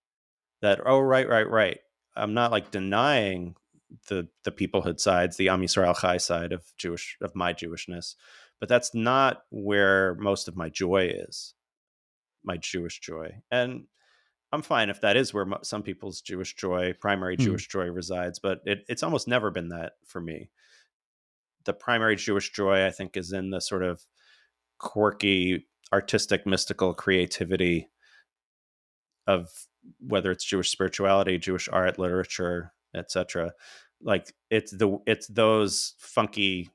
[0.63, 1.79] that oh right right right.
[2.17, 3.55] I'm not like denying
[4.09, 8.15] the the peoplehood sides, the Am Yisrael Chai side of Jewish of my Jewishness,
[8.61, 11.55] but that's not where most of my joy is,
[12.45, 13.85] my Jewish joy, and
[14.53, 17.41] I'm fine if that is where some people's Jewish joy, primary mm.
[17.41, 18.39] Jewish joy, resides.
[18.39, 20.51] But it, it's almost never been that for me.
[21.65, 24.03] The primary Jewish joy, I think, is in the sort of
[24.79, 27.89] quirky, artistic, mystical creativity
[29.27, 29.51] of
[30.01, 33.53] whether it's Jewish spirituality, Jewish art, literature, etc.
[34.03, 36.71] Like it's the it's those funky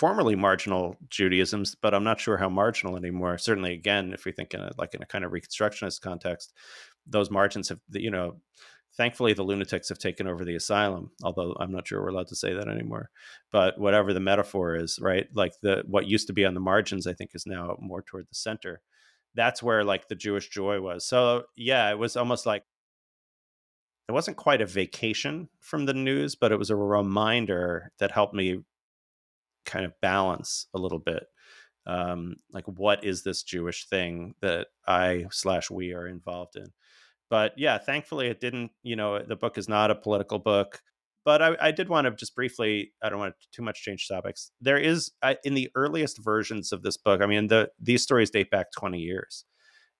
[0.00, 3.36] formerly marginal Judaisms, but I'm not sure how marginal anymore.
[3.36, 6.54] Certainly, again, if we think in a, like in a kind of Reconstructionist context,
[7.06, 8.40] those margins have, you know,
[8.96, 11.10] thankfully the lunatics have taken over the asylum.
[11.22, 13.10] Although I'm not sure we're allowed to say that anymore.
[13.52, 15.26] But whatever the metaphor is, right?
[15.34, 18.24] Like the what used to be on the margins, I think, is now more toward
[18.24, 18.80] the center.
[19.34, 21.06] That's where like the Jewish joy was.
[21.06, 22.64] So yeah, it was almost like
[24.10, 28.34] it wasn't quite a vacation from the news, but it was a reminder that helped
[28.34, 28.58] me
[29.64, 31.24] kind of balance a little bit
[31.86, 36.66] um, like what is this Jewish thing that I slash we are involved in.
[37.28, 38.72] But yeah, thankfully it didn't.
[38.82, 40.82] You know, the book is not a political book.
[41.24, 42.92] But I, I did want to just briefly.
[43.02, 44.52] I don't want to too much change topics.
[44.60, 47.20] There is I, in the earliest versions of this book.
[47.22, 49.44] I mean, the these stories date back twenty years,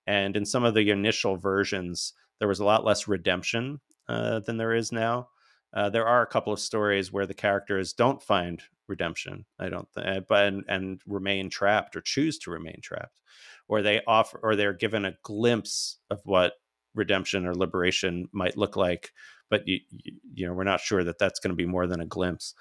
[0.07, 4.57] and in some of the initial versions, there was a lot less redemption uh, than
[4.57, 5.29] there is now.
[5.73, 9.45] Uh, there are a couple of stories where the characters don't find redemption.
[9.61, 13.21] I don't think, uh, but and, and remain trapped or choose to remain trapped,
[13.69, 16.55] or they offer or they're given a glimpse of what
[16.95, 19.13] redemption or liberation might look like,
[19.49, 19.79] but you
[20.35, 22.55] you know we're not sure that that's going to be more than a glimpse,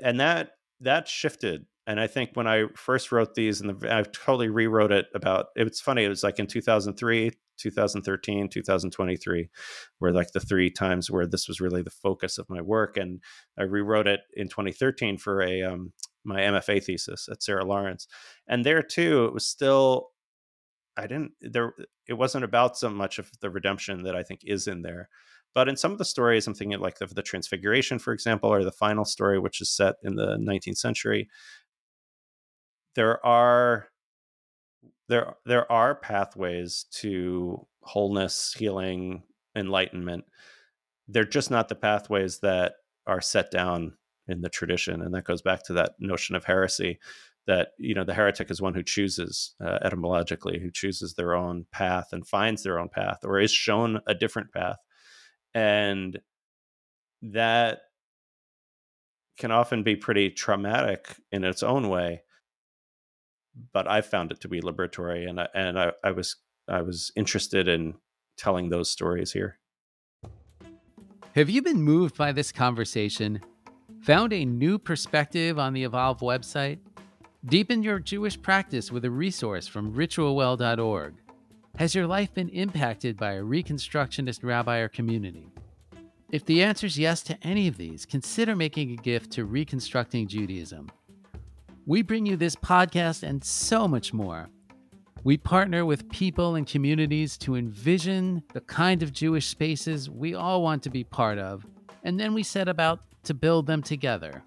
[0.00, 1.66] and that that shifted.
[1.88, 5.46] And I think when I first wrote these, and the, I totally rewrote it about.
[5.56, 6.04] It's funny.
[6.04, 9.48] It was like in 2003, 2013, 2023
[10.00, 12.96] were like the three times where this was really the focus of my work.
[12.96, 13.20] And
[13.58, 15.92] I rewrote it in 2013 for a um,
[16.24, 18.06] my MFA thesis at Sarah Lawrence.
[18.48, 20.10] And there too, it was still
[20.96, 21.74] I didn't there
[22.06, 25.08] it wasn't about so much of the redemption that I think is in there.
[25.54, 28.62] But in some of the stories, I'm thinking like the, the Transfiguration, for example, or
[28.64, 31.28] the final story, which is set in the 19th century.
[32.94, 33.88] There are
[35.08, 39.22] there there are pathways to wholeness, healing,
[39.56, 40.24] enlightenment.
[41.08, 42.74] They're just not the pathways that
[43.06, 43.94] are set down
[44.28, 46.98] in the tradition, and that goes back to that notion of heresy.
[47.46, 51.64] That you know, the heretic is one who chooses uh, etymologically, who chooses their own
[51.72, 54.76] path and finds their own path, or is shown a different path,
[55.54, 56.20] and
[57.22, 57.80] that
[59.38, 62.22] can often be pretty traumatic in its own way
[63.72, 66.36] but I found it to be liberatory, and I, and I, I was
[66.68, 67.94] I was interested in
[68.36, 69.58] telling those stories here.
[71.34, 73.40] Have you been moved by this conversation?
[74.02, 76.78] Found a new perspective on the Evolve website?
[77.44, 81.14] Deepen your Jewish practice with a resource from ritualwell.org.
[81.76, 85.46] Has your life been impacted by a Reconstructionist rabbi or community?
[86.30, 90.26] If the answer is yes to any of these, consider making a gift to Reconstructing
[90.28, 90.90] Judaism.
[91.88, 94.50] We bring you this podcast and so much more.
[95.24, 100.62] We partner with people and communities to envision the kind of Jewish spaces we all
[100.62, 101.64] want to be part of,
[102.04, 104.42] and then we set about to build them together.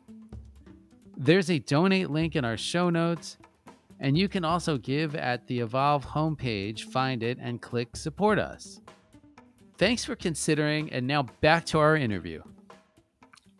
[1.17, 3.39] There's a donate link in our show notes,
[3.99, 8.81] and you can also give at the Evolve homepage, find it, and click support us.
[9.79, 12.43] Thanks for considering, and now back to our interview.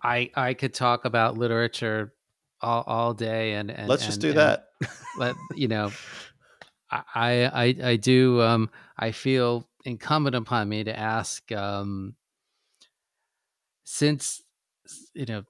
[0.04, 2.14] I, I could talk about literature
[2.62, 4.68] all, all day and, and let's just and, do that.
[5.18, 5.92] let you know
[6.90, 12.16] I, I i do um i feel incumbent upon me to ask um
[13.84, 14.42] since
[15.14, 15.44] you know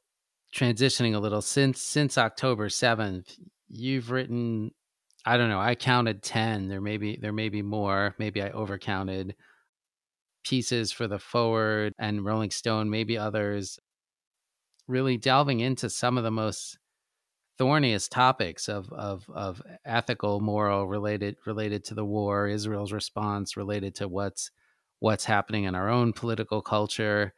[0.56, 3.38] transitioning a little since since october 7th
[3.70, 4.72] you've written
[5.26, 8.50] i don't know i counted 10 there may be there may be more maybe i
[8.50, 9.34] overcounted
[10.44, 13.80] pieces for the forward and rolling stone maybe others.
[14.88, 16.78] Really delving into some of the most
[17.58, 23.96] thorniest topics of of of ethical, moral related related to the war, Israel's response related
[23.96, 24.52] to what's
[25.00, 27.34] what's happening in our own political culture.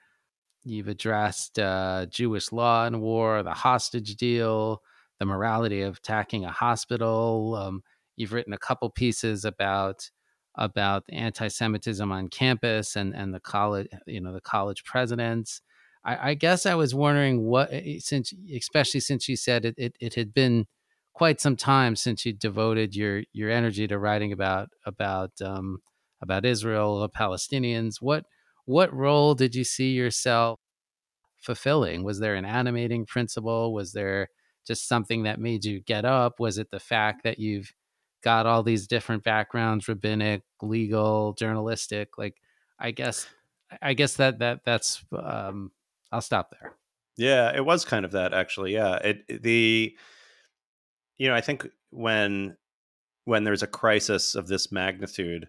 [0.64, 4.82] You've addressed uh, Jewish law and war, the hostage deal,
[5.20, 7.56] the morality of attacking a hospital.
[7.56, 7.84] Um,
[8.16, 10.10] you've written a couple pieces about
[10.56, 15.62] about anti-Semitism on campus and and the college, you know, the college presidents.
[16.06, 19.76] I, I, guess I was wondering what, eh, eh, since especially since you said it,
[19.78, 20.66] it, it had been
[21.14, 25.80] quite some time since you devoted your your energy to writing about about um,
[26.22, 27.96] about Israel, the Palestinians.
[28.02, 28.26] What
[28.66, 30.60] what role did you see yourself
[31.42, 32.04] fulfilling?
[32.04, 33.74] Was there an animating principle?
[33.74, 34.30] Was there
[34.66, 36.40] just something that made you get up?
[36.40, 37.74] Was it the fact that you've
[38.24, 42.18] got all these different backgrounds, rabbinic, legal, journalistic?
[42.18, 42.36] Like,
[42.80, 43.28] I guess,
[43.82, 45.72] I guess that that that's um,
[46.14, 46.76] I'll stop there.
[47.18, 48.74] Yeah, it was kind of that actually.
[48.74, 49.96] Yeah, it the
[51.18, 52.56] you know I think when
[53.26, 55.48] when there's a crisis of this magnitude,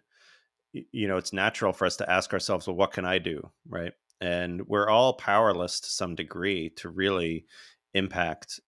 [0.72, 3.92] you know, it's natural for us to ask ourselves, well, what can I do, right?
[4.20, 7.46] And we're all powerless to some degree to really
[7.94, 8.60] impact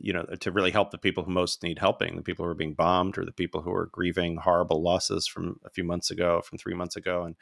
[0.00, 2.54] you know to really help the people who most need helping the people who are
[2.54, 6.40] being bombed or the people who are grieving horrible losses from a few months ago
[6.42, 7.34] from three months ago and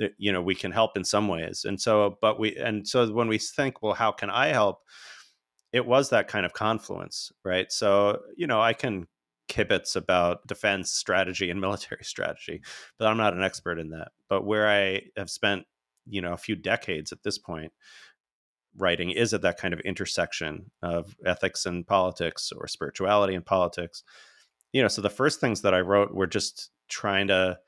[0.00, 1.64] Eh, you know we can help in some ways.
[1.64, 4.80] And so but we and so when we think well how can i help?
[5.72, 7.70] it was that kind of confluence right?
[7.72, 9.06] So you know i can
[9.48, 12.62] kibitz about defense strategy and military strategy
[12.98, 14.08] but i'm not an expert in that.
[14.28, 15.64] But where i have spent
[16.08, 17.72] you know a few decades at this point
[18.76, 24.02] writing is at that kind of intersection of ethics and politics or spirituality and politics.
[24.72, 27.58] You know, so the first things that I wrote were just trying to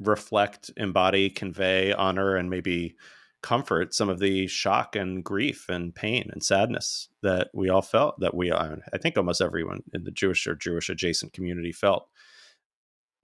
[0.00, 2.96] reflect, embody, convey, honor, and maybe
[3.42, 8.20] comfort some of the shock and grief and pain and sadness that we all felt
[8.20, 12.08] that we I think almost everyone in the Jewish or Jewish adjacent community felt.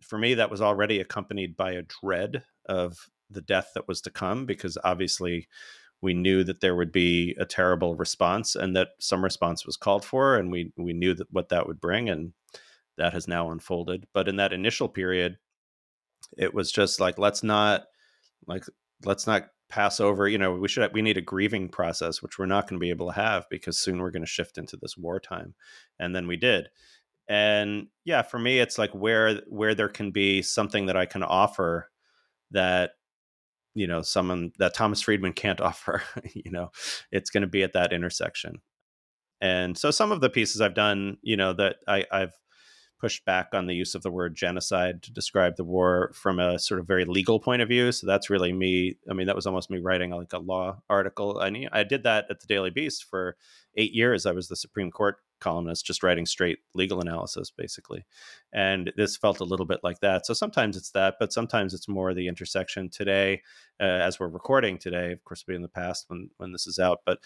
[0.02, 4.10] For me, that was already accompanied by a dread of the death that was to
[4.10, 5.48] come because obviously
[6.00, 10.04] we knew that there would be a terrible response and that some response was called
[10.04, 12.32] for and we we knew that what that would bring and
[12.96, 15.38] that has now unfolded but in that initial period
[16.36, 17.84] it was just like let's not
[18.46, 18.64] like
[19.04, 22.46] let's not pass over you know we should we need a grieving process which we're
[22.46, 24.96] not going to be able to have because soon we're going to shift into this
[24.96, 25.54] wartime
[25.98, 26.68] and then we did.
[27.28, 31.24] And yeah for me it's like where where there can be something that i can
[31.24, 31.90] offer
[32.52, 32.92] that
[33.74, 36.02] you know someone that thomas friedman can't offer
[36.32, 36.70] you know
[37.10, 38.60] it's going to be at that intersection.
[39.40, 42.34] And so some of the pieces i've done you know that I, i've
[42.99, 46.59] pushed back on the use of the word genocide to describe the war from a
[46.59, 47.92] sort of very legal point of view.
[47.92, 48.97] So that's really me.
[49.11, 51.38] I mean, that was almost me writing like a law article.
[51.40, 53.36] I I did that at the Daily Beast for
[53.76, 54.26] eight years.
[54.26, 58.07] I was the Supreme Court columnist, just writing straight legal analysis, basically.
[58.53, 60.26] And this felt a little bit like that.
[60.26, 62.88] So sometimes it's that, but sometimes it's more the intersection.
[62.88, 63.42] Today,
[63.80, 66.66] uh, as we're recording today, of course, it'll be in the past when when this
[66.66, 67.18] is out, but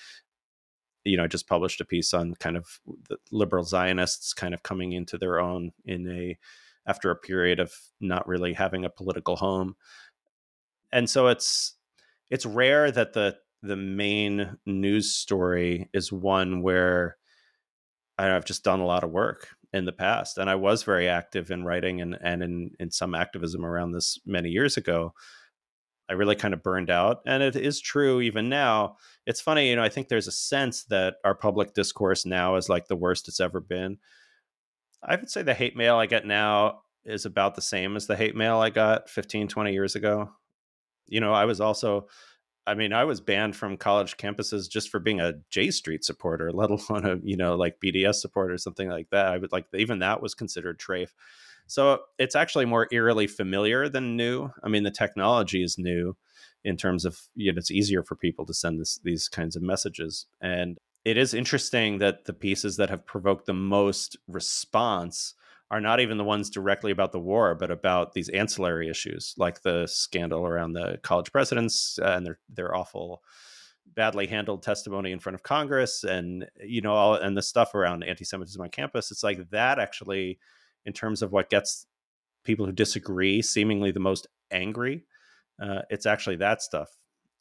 [1.05, 4.63] you know, I just published a piece on kind of the liberal Zionists kind of
[4.63, 6.39] coming into their own in a
[6.87, 9.77] after a period of not really having a political home.
[10.93, 11.75] And so it's
[12.31, 17.17] it's rare that the the main news story is one where
[18.19, 20.39] I've just done a lot of work in the past.
[20.39, 24.19] And I was very active in writing and, and in, in some activism around this
[24.27, 25.15] many years ago.
[26.11, 27.23] I really kind of burned out.
[27.25, 28.97] And it is true even now.
[29.27, 32.69] It's funny, you know, I think there's a sense that our public discourse now is
[32.69, 33.97] like the worst it's ever been.
[35.05, 38.17] I would say the hate mail I get now is about the same as the
[38.17, 40.31] hate mail I got 15, 20 years ago.
[41.07, 42.09] You know, I was also,
[42.67, 46.51] I mean, I was banned from college campuses just for being a J Street supporter,
[46.53, 49.27] let alone a, you know, like BDS supporter or something like that.
[49.27, 51.13] I would like, even that was considered trafe.
[51.71, 54.51] So it's actually more eerily familiar than new.
[54.65, 56.17] I mean, the technology is new
[56.65, 59.63] in terms of you know it's easier for people to send this, these kinds of
[59.63, 65.35] messages, and it is interesting that the pieces that have provoked the most response
[65.71, 69.63] are not even the ones directly about the war, but about these ancillary issues, like
[69.63, 73.23] the scandal around the college presidents uh, and their their awful,
[73.95, 78.03] badly handled testimony in front of Congress, and you know, all, and the stuff around
[78.03, 79.11] anti-Semitism on campus.
[79.11, 80.39] It's like that actually
[80.85, 81.87] in terms of what gets
[82.45, 85.05] people who disagree seemingly the most angry.
[85.63, 86.89] Uh, it's actually that stuff,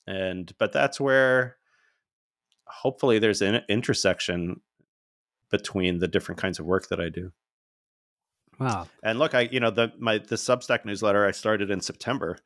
[0.08, 1.58] and but that's where
[2.68, 4.62] hopefully there's an intersection
[5.50, 7.32] between the different kinds of work that I do.
[8.60, 8.88] Wow.
[9.02, 12.38] And look, I you know the my the Substack newsletter I started in September,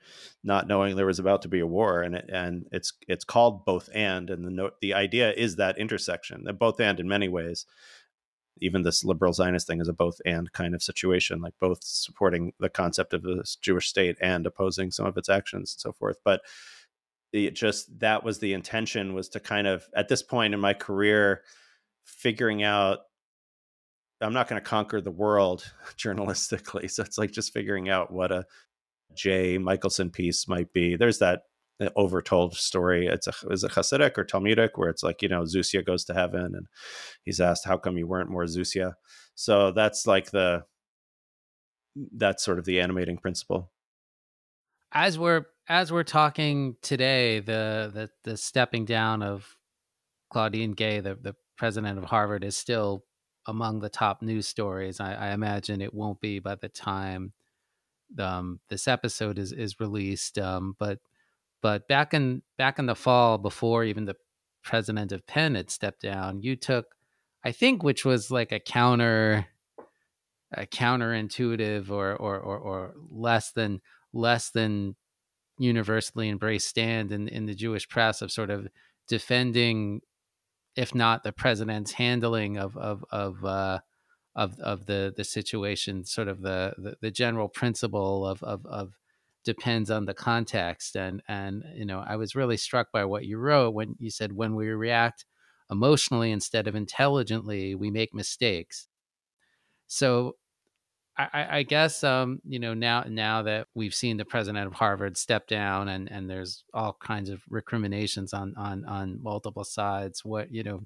[0.43, 3.65] not knowing there was about to be a war, and it, and it's it's called
[3.65, 7.27] both and, and the note the idea is that intersection, that both and in many
[7.27, 7.65] ways,
[8.61, 12.53] even this liberal Zionist thing is a both and kind of situation, like both supporting
[12.59, 16.17] the concept of this Jewish state and opposing some of its actions and so forth.
[16.23, 16.41] But
[17.31, 20.73] it just that was the intention was to kind of at this point in my
[20.73, 21.41] career
[22.05, 22.99] figuring out
[24.21, 26.89] I'm not going to conquer the world journalistically.
[26.89, 28.45] So it's like just figuring out what a
[29.15, 30.95] Jay Michaelson piece might be.
[30.95, 31.43] There's that
[31.81, 33.07] overtold story.
[33.07, 36.13] It's a is a Hasidic or Talmudic where it's like you know Zusia goes to
[36.13, 36.67] heaven and
[37.23, 38.93] he's asked how come you weren't more Zusia.
[39.35, 40.63] So that's like the
[42.15, 43.71] that's sort of the animating principle.
[44.91, 49.57] As we're as we're talking today, the the the stepping down of
[50.31, 53.03] Claudine Gay, the the president of Harvard, is still
[53.45, 54.99] among the top news stories.
[54.99, 57.33] I, I imagine it won't be by the time
[58.19, 60.37] um, this episode is is released.
[60.37, 60.99] Um, but
[61.63, 64.17] but back in back in the fall, before even the
[64.63, 66.87] president of Penn had stepped down, you took,
[67.43, 69.47] I think, which was like a counter,
[70.51, 73.79] a counterintuitive or or or, or less than
[74.11, 74.97] less than
[75.57, 78.67] universally embraced stand in in the Jewish press of sort of
[79.07, 80.01] defending,
[80.75, 83.79] if not the president's handling of of of uh,
[84.35, 88.95] of of the the situation, sort of the the, the general principle of of of
[89.43, 93.37] depends on the context and and you know i was really struck by what you
[93.37, 95.25] wrote when you said when we react
[95.71, 98.87] emotionally instead of intelligently we make mistakes
[99.87, 100.35] so
[101.17, 105.17] I, I guess um, you know now now that we've seen the president of Harvard
[105.17, 110.25] step down and and there's all kinds of recriminations on on on multiple sides.
[110.25, 110.81] What you know,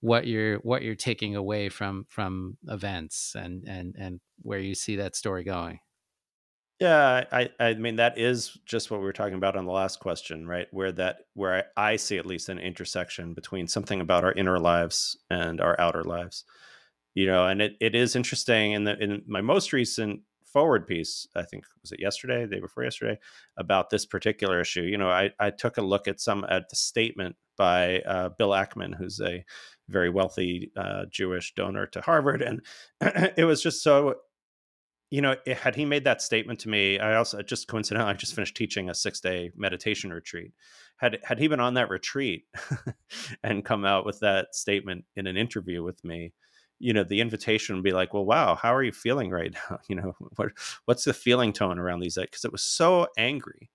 [0.00, 4.96] what you're what you're taking away from from events and and and where you see
[4.96, 5.78] that story going.
[6.80, 10.00] Yeah, I I mean that is just what we were talking about on the last
[10.00, 10.66] question, right?
[10.72, 14.58] Where that where I, I see at least an intersection between something about our inner
[14.58, 16.44] lives and our outer lives
[17.14, 21.26] you know and it, it is interesting in the in my most recent forward piece
[21.36, 23.18] i think was it yesterday the day before yesterday
[23.58, 26.76] about this particular issue you know i, I took a look at some at the
[26.76, 29.44] statement by uh, bill ackman who's a
[29.88, 32.60] very wealthy uh, jewish donor to harvard and
[33.36, 34.16] it was just so
[35.14, 38.34] you know had he made that statement to me i also just coincidentally i just
[38.34, 40.50] finished teaching a six day meditation retreat.
[40.96, 42.46] Had had he been on that retreat
[43.44, 46.32] and come out with that statement in an interview with me
[46.80, 49.78] you know the invitation would be like well wow how are you feeling right now?
[49.88, 50.48] You know what
[50.86, 53.70] what's the feeling tone around these because it was so angry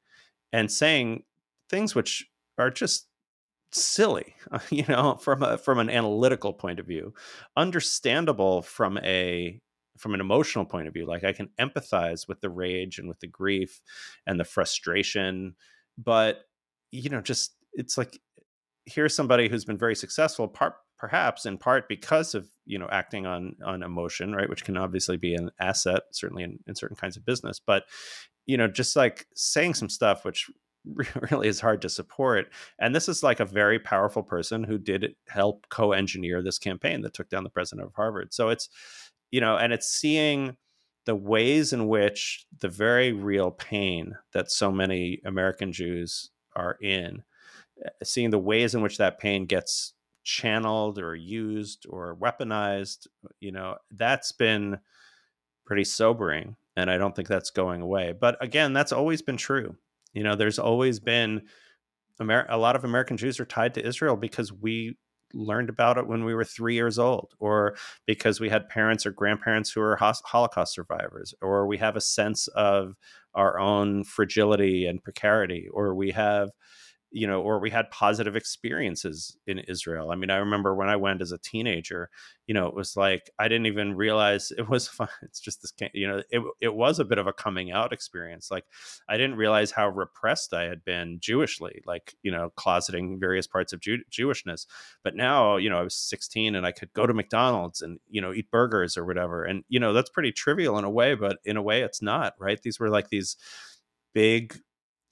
[0.52, 1.24] and saying
[1.70, 2.28] things which
[2.58, 3.08] are just
[3.72, 4.36] silly
[4.72, 7.14] you know from a from an analytical point of view
[7.56, 9.62] understandable from a
[10.00, 13.20] from an emotional point of view like i can empathize with the rage and with
[13.20, 13.82] the grief
[14.26, 15.56] and the frustration
[15.98, 16.46] but
[16.92, 18.20] you know just it's like
[18.86, 23.26] here's somebody who's been very successful part perhaps in part because of you know acting
[23.26, 27.16] on on emotion right which can obviously be an asset certainly in, in certain kinds
[27.16, 27.84] of business but
[28.46, 30.50] you know just like saying some stuff which
[31.32, 32.48] really is hard to support
[32.80, 37.14] and this is like a very powerful person who did help co-engineer this campaign that
[37.14, 38.70] took down the president of harvard so it's
[39.32, 40.56] you know and it's seeing
[41.06, 47.24] the ways in which the very real pain that so many american jews are in
[47.86, 53.08] eh, seeing the ways in which that pain gets channeled or used or weaponized
[53.40, 54.78] you know that's been
[55.66, 58.14] pretty sobering and i don't think that's going away.
[58.20, 59.76] But again that's always been true.
[60.14, 61.44] You know there's always been
[62.22, 64.98] Amer- a lot of american jews are tied to israel because we
[65.34, 67.76] learned about it when we were three years old, or
[68.06, 72.48] because we had parents or grandparents who were Holocaust survivors, or we have a sense
[72.50, 72.96] of
[73.36, 76.50] our own fragility and precarity, or we have
[77.12, 80.12] you know, or we had positive experiences in Israel.
[80.12, 82.10] I mean, I remember when I went as a teenager,
[82.46, 85.08] you know, it was like I didn't even realize it was fun.
[85.24, 88.52] It's just this, you know, it it was a bit of a coming out experience.
[88.52, 88.66] Like
[89.08, 93.74] I didn't realize how repressed I had been Jewishly, like you know, closeting various parts
[93.74, 94.68] of Jew- Jewishness.
[95.04, 98.22] But now, you know, I was 16 and I could go to McDonald's and you
[98.22, 101.40] know eat burgers or whatever, and you know that's pretty trivial in a way, but
[101.44, 102.36] in a way it's not.
[102.40, 102.62] Right?
[102.62, 103.36] These were like these
[104.14, 104.60] big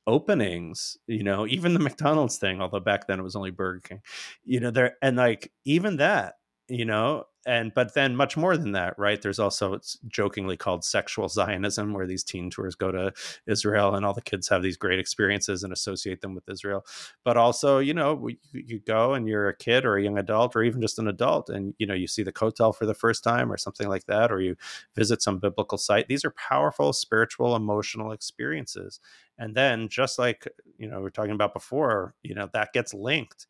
[0.07, 4.01] openings you know even the mcdonald's thing although back then it was only burger king
[4.45, 6.35] you know there and like even that
[6.69, 10.83] you know and but then much more than that right there's also it's jokingly called
[10.83, 13.11] sexual zionism where these teen tours go to
[13.47, 16.85] israel and all the kids have these great experiences and associate them with israel.
[17.23, 20.63] But also you know you go and you're a kid or a young adult or
[20.63, 23.51] even just an adult and you know you see the kotel for the first time
[23.51, 24.55] or something like that or you
[24.95, 26.07] visit some biblical site.
[26.07, 28.99] These are powerful spiritual emotional experiences.
[29.37, 30.47] And then just like
[30.77, 33.47] you know we are talking about before you know that gets linked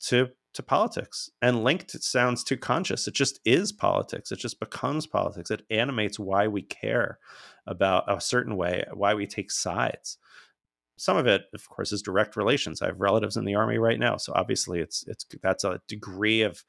[0.00, 0.28] to
[0.58, 3.06] to politics and linked sounds too conscious.
[3.06, 4.32] It just is politics.
[4.32, 5.52] It just becomes politics.
[5.52, 7.20] It animates why we care
[7.64, 10.18] about a certain way why we take sides.
[10.96, 12.82] Some of it of course is direct relations.
[12.82, 16.42] I have relatives in the army right now so obviously it's it's that's a degree
[16.42, 16.64] of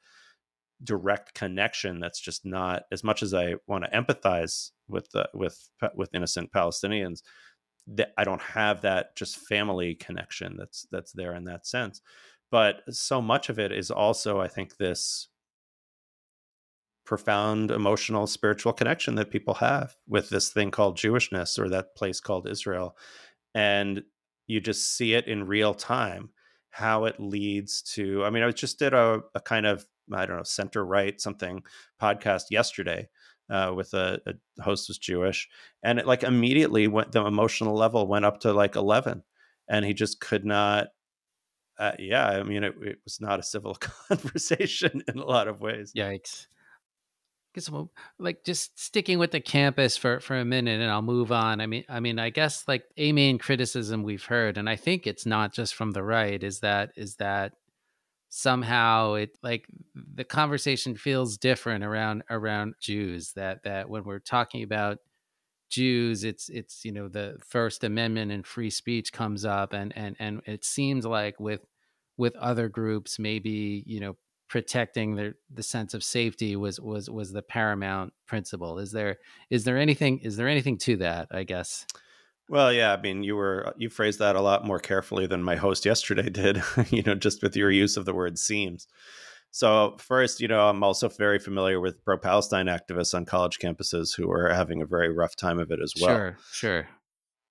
[0.84, 5.68] direct connection that's just not as much as i want to empathize with the, with
[5.94, 7.20] with innocent palestinians
[7.86, 12.00] that i don't have that just family connection that's that's there in that sense
[12.50, 15.28] but so much of it is also i think this
[17.04, 22.20] profound emotional spiritual connection that people have with this thing called jewishness or that place
[22.20, 22.96] called israel
[23.54, 24.02] and
[24.46, 26.30] you just see it in real time
[26.70, 30.36] how it leads to i mean i just did a, a kind of i don't
[30.36, 31.62] know center right something
[32.00, 33.08] podcast yesterday
[33.48, 35.48] uh, with a, a, host was jewish
[35.82, 39.22] and it like immediately went the emotional level went up to like 11
[39.68, 40.88] and he just could not
[41.80, 43.74] uh, yeah, I mean, it, it, was not a civil
[44.08, 45.92] conversation in a lot of ways.
[45.96, 46.46] Yikes.
[47.54, 47.70] Guess
[48.18, 51.60] like just sticking with the campus for for a minute, and I'll move on.
[51.60, 55.06] I mean, I mean, I guess like a main criticism we've heard, and I think
[55.06, 57.54] it's not just from the right, is that is that
[58.28, 63.32] somehow it like the conversation feels different around around Jews.
[63.32, 64.98] That that when we're talking about
[65.70, 70.16] Jews, it's it's you know the First Amendment and free speech comes up, and and
[70.18, 71.64] and it seems like with
[72.16, 74.16] with other groups, maybe you know
[74.48, 78.78] protecting the the sense of safety was was was the paramount principle.
[78.78, 79.18] Is there
[79.48, 81.28] is there anything is there anything to that?
[81.30, 81.86] I guess.
[82.48, 85.42] Well, yeah, I mean, you were uh, you phrased that a lot more carefully than
[85.42, 86.62] my host yesterday did.
[86.90, 88.88] you know, just with your use of the word seems.
[89.50, 94.30] So first, you know, I'm also very familiar with pro-Palestine activists on college campuses who
[94.30, 96.16] are having a very rough time of it as well.
[96.16, 96.88] Sure, sure.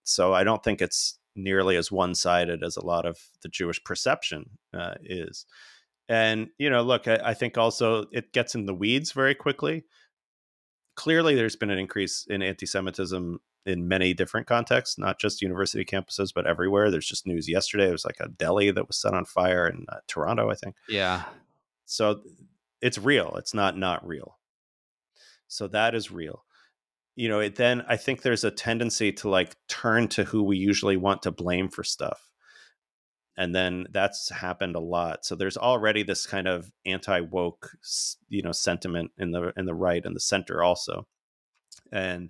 [0.04, 4.52] So I don't think it's nearly as one-sided as a lot of the Jewish perception
[4.74, 5.45] uh, is.
[6.08, 9.84] And you know, look, I, I think also it gets in the weeds very quickly.
[10.95, 16.32] Clearly, there's been an increase in anti-Semitism in many different contexts, not just university campuses,
[16.34, 16.89] but everywhere.
[16.89, 17.89] There's just news yesterday.
[17.89, 20.76] It was like a deli that was set on fire in uh, Toronto, I think.
[20.88, 21.24] Yeah.
[21.89, 22.21] So
[22.81, 23.35] it's real.
[23.37, 24.37] It's not not real.
[25.47, 26.45] So that is real.
[27.15, 30.57] You know, it, then I think there's a tendency to like turn to who we
[30.57, 32.31] usually want to blame for stuff.
[33.35, 35.25] And then that's happened a lot.
[35.25, 37.71] So there's already this kind of anti-woke,
[38.27, 41.07] you know, sentiment in the in the right and the center also.
[41.91, 42.29] And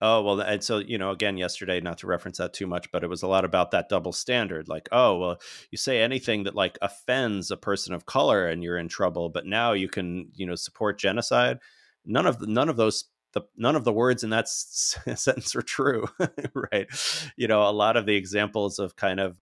[0.00, 3.02] Oh, well, and so, you know, again, yesterday, not to reference that too much, but
[3.02, 4.68] it was a lot about that double standard.
[4.68, 5.40] Like, oh, well,
[5.72, 9.44] you say anything that like offends a person of color and you're in trouble, but
[9.46, 11.58] now you can, you know, support genocide.
[12.06, 15.62] None of none of those the none of the words in that s- sentence are
[15.62, 16.06] true,
[16.72, 16.86] right?
[17.36, 19.36] You know, a lot of the examples of kind of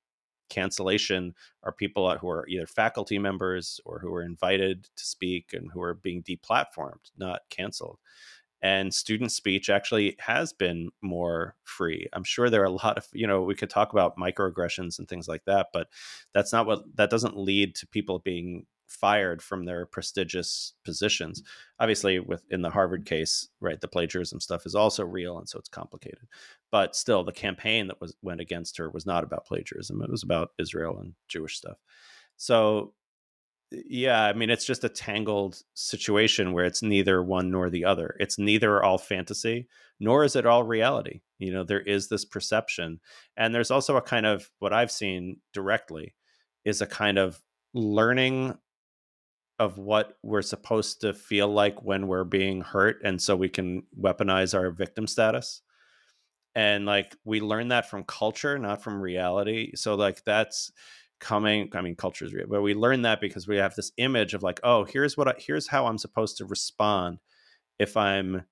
[0.49, 1.35] cancellation
[1.65, 5.83] are people who are either faculty members or who are invited to speak and who
[5.83, 7.99] are being deplatformed, not canceled
[8.67, 12.09] and student speech actually has been more free.
[12.13, 15.09] I'm sure there are a lot of, you know, we could talk about microaggressions and
[15.09, 15.87] things like that, but
[16.35, 21.45] that's not what that doesn't lead to people being fired from their prestigious positions.
[21.79, 25.61] Obviously, with in the Harvard case, right, the plagiarism stuff is also real and so
[25.61, 26.27] it's complicated.
[26.73, 30.03] But still the campaign that was went against her was not about plagiarism.
[30.03, 31.79] It was about Israel and Jewish stuff.
[32.37, 32.95] So
[33.73, 38.17] yeah i mean it's just a tangled situation where it's neither one nor the other.
[38.21, 41.23] It's neither all fantasy nor is it all reality.
[41.39, 43.01] You know there is this perception
[43.37, 46.15] and there's also a kind of what i've seen directly
[46.65, 47.41] is a kind of
[47.75, 48.57] learning
[49.59, 53.83] of what we're supposed to feel like when we're being hurt and so we can
[53.99, 55.63] weaponize our victim status.
[56.55, 59.73] And like we learn that from culture not from reality.
[59.75, 60.73] So like that's
[61.19, 64.35] coming i mean culture is real but we learn that because we have this image
[64.35, 67.19] of like oh here's what I, here's how i'm supposed to respond
[67.79, 68.45] if i'm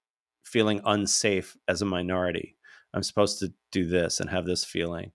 [0.44, 2.56] feeling unsafe as a minority.
[2.92, 5.10] I'm supposed to do this and have this feeling.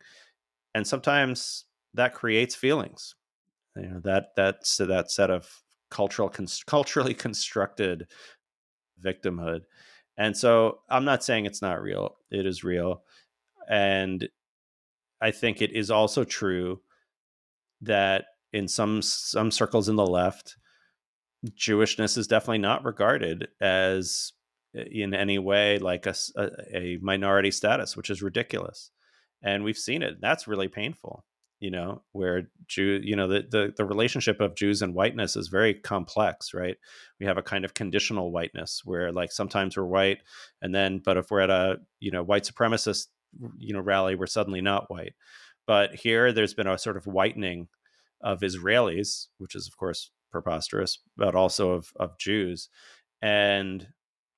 [0.75, 3.15] And sometimes that creates feelings
[3.75, 5.47] you know that that's that set of
[5.89, 6.31] cultural
[6.67, 8.07] culturally constructed
[9.03, 9.61] victimhood.
[10.17, 13.03] And so i'm not saying it's not real it is real.
[13.67, 14.27] And
[15.21, 16.81] i think it is also true
[17.81, 20.55] that in some some circles in the left,
[21.47, 24.33] Jewishness is definitely not regarded as
[24.75, 26.15] eh, in any way like a,
[26.73, 28.91] a minority status, which is ridiculous.
[29.41, 30.17] And we've seen it.
[30.19, 31.23] That's really painful,
[31.59, 35.47] you know, where Jew, you know, the, the, the relationship of Jews and whiteness is
[35.47, 36.75] very complex, right?
[37.21, 40.19] We have a kind of conditional whiteness where like sometimes we're white
[40.61, 43.07] and then, but if we're at a, you know, white supremacist,
[43.57, 45.13] you know, rally, we're suddenly not white.
[45.69, 47.67] But here, there's been a sort of whitening
[48.21, 52.69] of Israelis, which is of course preposterous, but also of of Jews,
[53.21, 53.87] and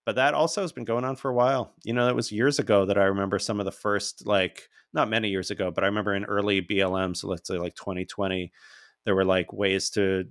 [0.05, 1.73] but that also has been going on for a while.
[1.85, 5.09] You know, that was years ago that I remember some of the first, like not
[5.09, 8.51] many years ago, but I remember in early BLM, so let's say like 2020,
[9.05, 10.25] there were like ways to,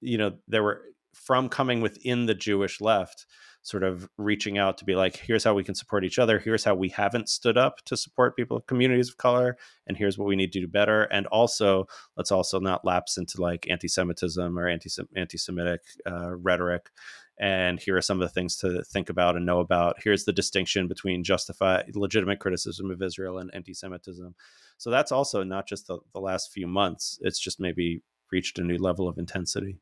[0.00, 0.82] you know, there were
[1.14, 3.24] from coming within the Jewish left
[3.62, 6.38] sort of reaching out to be like, here's how we can support each other.
[6.38, 9.56] Here's how we haven't stood up to support people communities of color.
[9.86, 11.04] And here's what we need to do better.
[11.04, 11.86] And also,
[12.16, 16.90] let's also not lapse into like anti Semitism or anti Semitic uh, rhetoric.
[17.38, 19.96] And here are some of the things to think about and know about.
[20.02, 24.34] Here's the distinction between justified, legitimate criticism of Israel and anti Semitism.
[24.78, 28.02] So that's also not just the, the last few months, it's just maybe
[28.32, 29.78] reached a new level of intensity.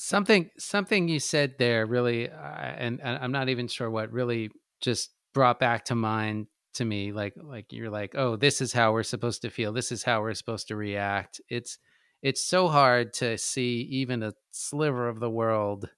[0.00, 4.50] Something something you said there really, uh, and, and I'm not even sure what really
[4.80, 7.12] just brought back to mind to me.
[7.12, 9.74] Like like you're like, oh, this is how we're supposed to feel.
[9.74, 11.40] This is how we're supposed to react.
[11.50, 11.76] It's
[12.22, 15.88] it's so hard to see even a sliver of the world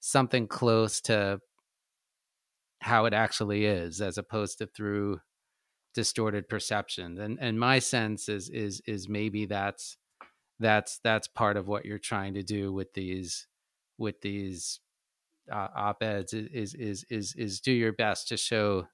[0.00, 1.38] something close to
[2.80, 5.18] how it actually is as opposed to through
[5.94, 9.96] distorted perception and and my sense is is is maybe that's
[10.58, 13.46] that's that's part of what you're trying to do with these
[13.98, 14.80] with these
[15.52, 18.86] uh, op-eds is is is is do your best to show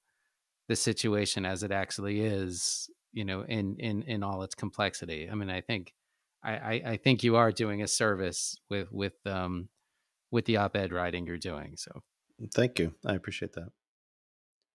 [0.68, 5.34] the situation as it actually is you know in in in all its complexity i
[5.34, 5.92] mean i think
[6.44, 9.68] I, I, I think you are doing a service with with um
[10.30, 11.76] with the op-ed writing you're doing.
[11.76, 12.02] So
[12.54, 12.94] thank you.
[13.06, 13.68] I appreciate that.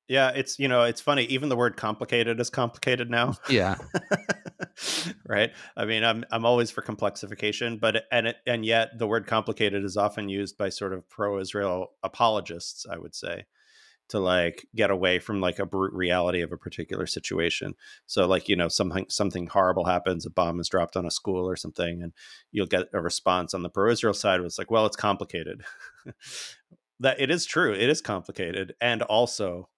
[0.07, 1.25] Yeah, it's you know, it's funny.
[1.25, 3.33] Even the word complicated is complicated now.
[3.49, 3.75] Yeah.
[5.27, 5.51] right.
[5.75, 9.83] I mean, I'm I'm always for complexification, but and it, and yet the word complicated
[9.83, 12.85] is often used by sort of pro-Israel apologists.
[12.89, 13.45] I would say
[14.09, 17.73] to like get away from like a brute reality of a particular situation.
[18.05, 21.47] So like, you know, something something horrible happens, a bomb is dropped on a school
[21.47, 22.13] or something, and
[22.51, 25.63] you'll get a response on the pro-Israel side was like, well, it's complicated.
[26.99, 28.73] that it is true, it is complicated.
[28.79, 29.69] And also,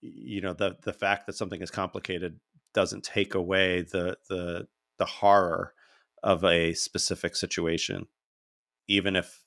[0.00, 2.40] you know, the the fact that something is complicated
[2.74, 4.68] doesn't take away the the
[4.98, 5.74] the horror
[6.22, 8.06] of a specific situation,
[8.88, 9.42] even if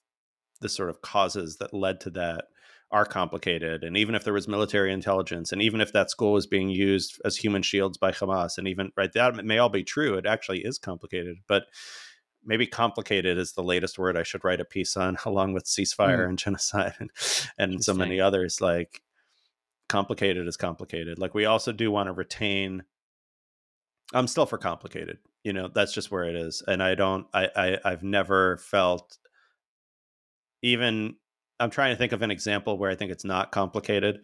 [0.62, 2.46] the sort of causes that led to that
[2.92, 3.84] are complicated.
[3.84, 7.20] And even if there was military intelligence, and even if that school was being used
[7.26, 10.16] as human shields by Hamas, and even right, that may all be true.
[10.16, 11.64] It actually is complicated, but
[12.44, 16.26] maybe complicated is the latest word I should write a piece on, along with ceasefire
[16.26, 16.30] mm.
[16.30, 17.10] and genocide and,
[17.58, 18.62] and so many others.
[18.62, 19.02] Like
[19.90, 21.20] complicated is complicated.
[21.20, 22.84] Like we also do want to retain.
[24.14, 25.18] I'm still for complicated.
[25.44, 27.28] You know, that's just where it is, and I don't.
[27.34, 29.18] I, I I've never felt
[30.62, 31.16] even
[31.60, 34.22] I'm trying to think of an example where I think it's not complicated.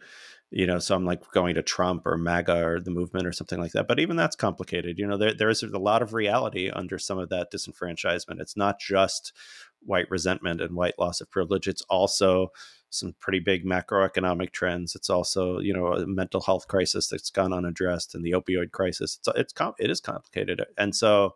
[0.50, 3.58] You know, so I'm like going to Trump or MAGA or the movement or something
[3.58, 3.88] like that.
[3.88, 4.98] But even that's complicated.
[4.98, 8.40] You know, there there is a lot of reality under some of that disenfranchisement.
[8.40, 9.32] It's not just
[9.80, 11.68] white resentment and white loss of privilege.
[11.68, 12.48] It's also
[12.92, 14.94] some pretty big macroeconomic trends.
[14.94, 19.18] It's also you know a mental health crisis that's gone unaddressed and the opioid crisis.
[19.18, 20.62] It's it's com- it is complicated.
[20.76, 21.34] And so,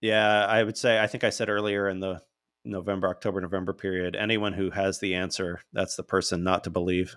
[0.00, 2.20] yeah, I would say I think I said earlier in the
[2.64, 4.16] November, October, November period.
[4.16, 7.16] Anyone who has the answer, that's the person not to believe.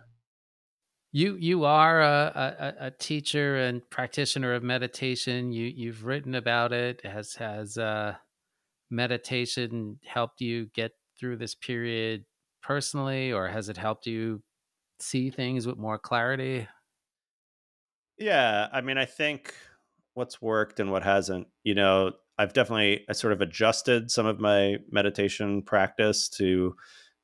[1.11, 5.51] You you are a, a, a teacher and practitioner of meditation.
[5.51, 7.05] You you've written about it.
[7.05, 8.15] Has has uh,
[8.91, 12.25] meditation helped you get through this period
[12.65, 14.41] personally, or has it helped you
[14.99, 16.67] see things with more clarity?
[18.17, 19.53] Yeah, I mean, I think
[20.13, 21.47] what's worked and what hasn't.
[21.63, 26.75] You know, I've definitely I sort of adjusted some of my meditation practice to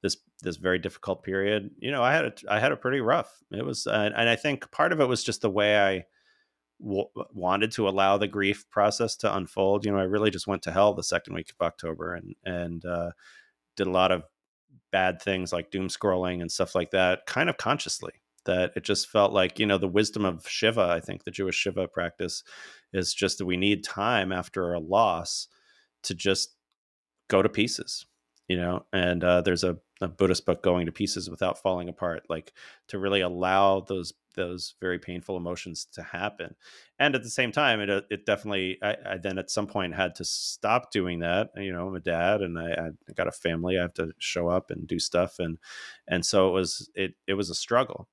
[0.03, 1.71] this this very difficult period.
[1.79, 3.41] You know, I had a, I had a pretty rough.
[3.51, 6.05] It was, uh, and I think part of it was just the way I
[6.81, 9.85] w- wanted to allow the grief process to unfold.
[9.85, 12.85] You know, I really just went to hell the second week of October and and
[12.85, 13.11] uh,
[13.77, 14.23] did a lot of
[14.91, 18.13] bad things like doom scrolling and stuff like that, kind of consciously
[18.45, 21.55] that it just felt like you know the wisdom of shiva i think the jewish
[21.55, 22.43] shiva practice
[22.93, 25.47] is just that we need time after a loss
[26.03, 26.55] to just
[27.29, 28.05] go to pieces
[28.47, 29.77] you know and uh, there's a,
[30.07, 32.53] buddhist book going to pieces without falling apart like
[32.87, 36.55] to really allow those those very painful emotions to happen
[36.99, 39.93] and at the same time it, uh, it definitely I, I then at some point
[39.95, 43.31] had to stop doing that you know i'm a dad and I, I got a
[43.31, 45.57] family i have to show up and do stuff and
[46.07, 48.07] and so it was it it was a struggle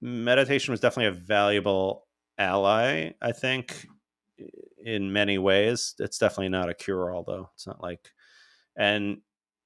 [0.00, 2.06] meditation was definitely a valuable
[2.38, 3.86] ally, I think,
[4.84, 5.94] in many ways.
[5.98, 7.50] It's definitely not a cure all, though.
[7.54, 8.12] It's not like,
[8.76, 9.18] and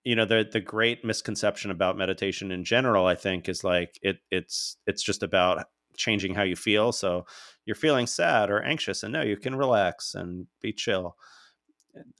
[0.04, 4.18] you know, the the great misconception about meditation in general, I think, is like it
[4.30, 6.92] it's it's just about changing how you feel.
[6.92, 7.26] So
[7.64, 11.16] you're feeling sad or anxious, and no, you can relax and be chill.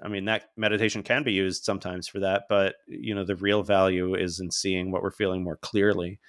[0.03, 3.62] I mean, that meditation can be used sometimes for that, but you know, the real
[3.62, 6.20] value is in seeing what we're feeling more clearly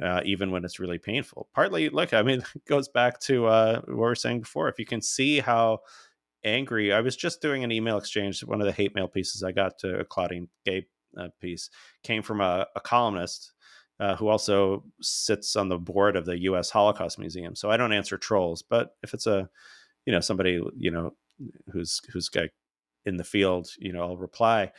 [0.00, 1.48] uh, even when it's really painful.
[1.54, 4.68] Partly, look, I mean, it goes back to uh, what we were saying before.
[4.68, 5.80] If you can see how
[6.44, 8.42] angry, I was just doing an email exchange.
[8.44, 10.86] One of the hate mail pieces I got to Claudine Gay
[11.18, 11.70] uh, piece
[12.02, 13.52] came from a, a columnist
[14.00, 16.70] uh, who also sits on the board of the U.S.
[16.70, 17.54] Holocaust Museum.
[17.54, 19.48] So I don't answer trolls, but if it's a,
[20.06, 21.14] you know, somebody you know
[21.72, 22.28] who's who's
[23.04, 24.72] in the field, you know, I'll reply.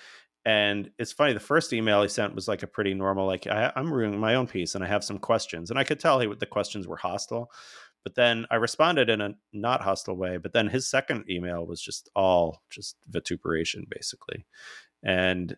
[0.46, 3.72] And it's funny, the first email he sent was like a pretty normal, like, I,
[3.76, 5.70] am reading my own piece and I have some questions.
[5.70, 7.50] And I could tell he, the questions were hostile.
[8.04, 10.36] But then I responded in a not hostile way.
[10.38, 14.46] But then his second email was just all just vituperation, basically.
[15.02, 15.56] And,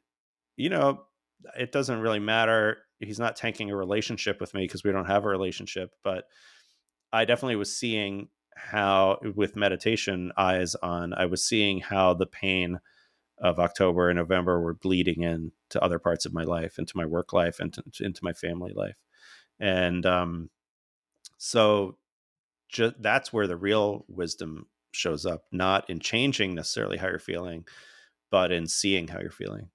[0.57, 1.03] you know,
[1.57, 2.77] it doesn't really matter.
[2.99, 5.91] He's not tanking a relationship with me because we don't have a relationship.
[6.03, 6.25] But
[7.11, 12.79] I definitely was seeing how, with meditation eyes on, I was seeing how the pain
[13.37, 17.05] of October and November were bleeding in to other parts of my life, into my
[17.05, 18.95] work life, and into my family life.
[19.59, 20.49] And um,
[21.37, 21.97] so
[22.69, 27.65] ju- that's where the real wisdom shows up, not in changing necessarily how you're feeling,
[28.31, 29.69] but in seeing how you're feeling.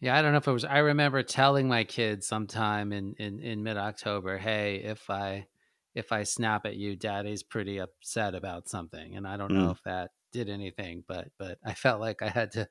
[0.00, 0.64] Yeah, I don't know if it was.
[0.64, 5.46] I remember telling my kids sometime in in, in mid October, "Hey, if I
[5.96, 9.16] if I snap at you, daddy's pretty upset about something.
[9.16, 9.56] And I don't mm.
[9.56, 12.68] know if that did anything, but but I felt like I had to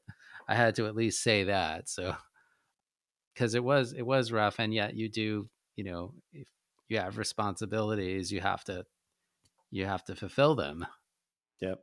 [0.47, 1.89] I had to at least say that.
[1.89, 2.15] So
[3.33, 6.47] because it was it was rough and yet you do, you know, if
[6.87, 8.85] you have responsibilities, you have to
[9.71, 10.85] you have to fulfill them.
[11.61, 11.79] Yep.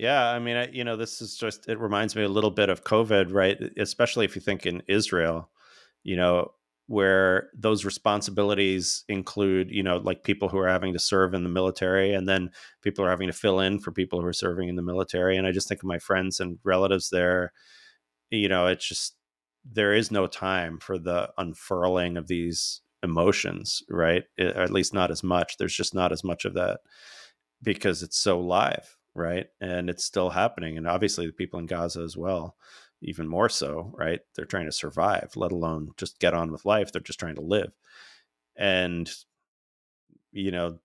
[0.00, 2.70] Yeah, I mean, I, you know, this is just it reminds me a little bit
[2.70, 3.58] of COVID, right?
[3.76, 5.50] Especially if you think in Israel,
[6.04, 6.52] you know,
[6.86, 11.50] where those responsibilities include, you know, like people who are having to serve in the
[11.50, 12.50] military and then
[12.82, 15.36] people are having to fill in for people who are serving in the military.
[15.36, 17.52] And I just think of my friends and relatives there,
[18.30, 19.16] you know, it's just,
[19.70, 24.24] there is no time for the unfurling of these emotions, right?
[24.38, 25.58] It, at least not as much.
[25.58, 26.80] There's just not as much of that
[27.62, 29.46] because it's so live, right?
[29.60, 30.78] And it's still happening.
[30.78, 32.56] And obviously the people in Gaza as well
[33.02, 34.20] even more so, right?
[34.34, 36.92] They're trying to survive, let alone just get on with life.
[36.92, 37.72] They're just trying to live.
[38.56, 39.10] And,
[40.32, 40.78] you know,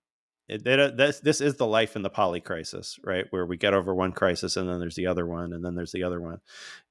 [0.48, 3.26] it, this, this is the life in the poly crisis, right?
[3.30, 5.90] Where we get over one crisis and then there's the other one and then there's
[5.90, 6.40] the other one.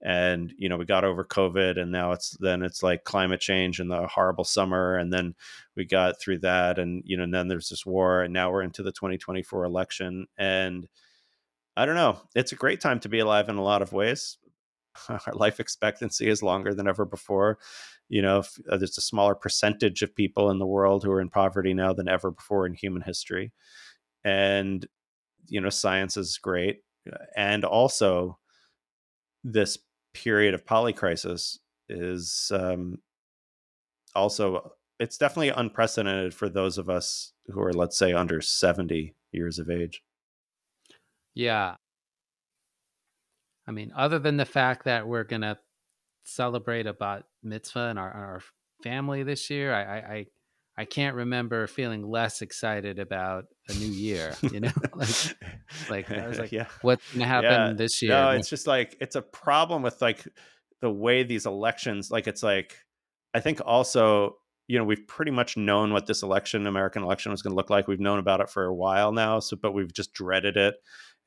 [0.01, 3.79] And, you know, we got over COVID and now it's then it's like climate change
[3.79, 4.97] and the horrible summer.
[4.97, 5.35] And then
[5.75, 6.77] we got through that.
[6.77, 10.27] And, you know, and then there's this war and now we're into the 2024 election.
[10.37, 10.87] And,
[11.77, 12.19] I don't know.
[12.35, 14.37] It's a great time to be alive in a lot of ways.
[15.09, 17.57] our life expectancy is longer than ever before.
[18.07, 21.21] You know, if, uh, there's a smaller percentage of people in the world who are
[21.21, 23.51] in poverty now than ever before in human history.
[24.23, 24.85] And,
[25.47, 26.81] you know, science is great.
[27.11, 28.39] Uh, and also,
[29.43, 29.77] this
[30.13, 31.59] period of polycrisis
[31.89, 32.99] is um,
[34.15, 39.59] also, it's definitely unprecedented for those of us who are, let's say, under 70 years
[39.59, 40.01] of age.
[41.35, 41.75] Yeah,
[43.67, 45.57] I mean, other than the fact that we're gonna
[46.23, 48.41] celebrate a bat mitzvah in our, our
[48.83, 50.25] family this year, I, I, I
[50.77, 54.35] I can't remember feeling less excited about a new year.
[54.51, 55.09] You know, like,
[55.89, 56.67] like I was like, yeah.
[56.81, 57.73] what's gonna happen yeah.
[57.73, 58.11] this year?
[58.11, 60.27] No, it's just like it's a problem with like
[60.81, 62.11] the way these elections.
[62.11, 62.77] Like it's like
[63.33, 67.41] I think also you know we've pretty much known what this election, American election, was
[67.41, 67.87] going to look like.
[67.87, 69.39] We've known about it for a while now.
[69.39, 70.75] So, but we've just dreaded it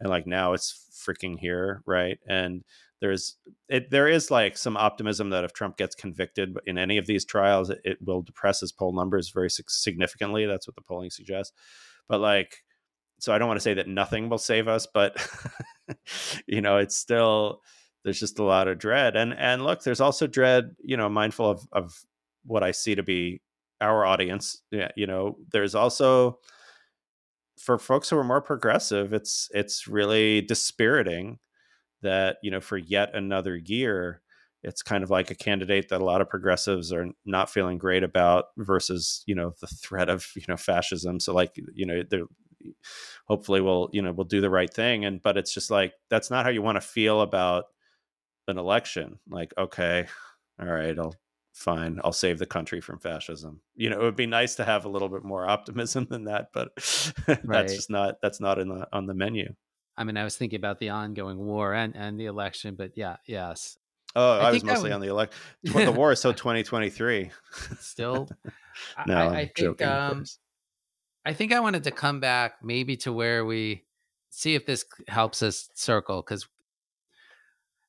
[0.00, 2.18] and like now it's freaking here right?
[2.28, 2.64] And
[3.00, 3.36] there's
[3.68, 7.24] it there is like some optimism that if trump gets convicted in any of these
[7.24, 11.52] trials it, it will depress his poll numbers very significantly that's what the polling suggests.
[12.08, 12.64] But like
[13.20, 15.16] so i don't want to say that nothing will save us but
[16.46, 17.60] you know it's still
[18.04, 19.16] there's just a lot of dread.
[19.16, 22.04] And and look there's also dread you know mindful of of
[22.44, 23.42] what i see to be
[23.80, 26.38] our audience yeah you know there's also
[27.58, 31.38] for folks who are more progressive, it's it's really dispiriting
[32.02, 34.22] that you know for yet another year,
[34.62, 38.02] it's kind of like a candidate that a lot of progressives are not feeling great
[38.02, 41.20] about versus you know the threat of you know fascism.
[41.20, 42.26] So like you know they're
[43.26, 46.30] hopefully we'll you know we'll do the right thing and but it's just like that's
[46.30, 47.66] not how you want to feel about
[48.48, 50.06] an election like okay
[50.60, 51.14] all right i'll
[51.58, 53.60] fine i'll save the country from fascism.
[53.74, 56.48] You know it would be nice to have a little bit more optimism than that
[56.52, 56.68] but
[57.28, 57.42] right.
[57.44, 59.52] that's just not that's not in the on the menu.
[59.96, 63.16] I mean i was thinking about the ongoing war and and the election but yeah
[63.26, 63.76] yes.
[64.14, 64.92] Oh i, I was mostly would...
[64.92, 67.30] on the elect the war is so 2023
[67.80, 68.28] still
[69.06, 70.24] no I, I think joking, um,
[71.26, 73.84] i think i wanted to come back maybe to where we
[74.30, 76.48] see if this helps us circle because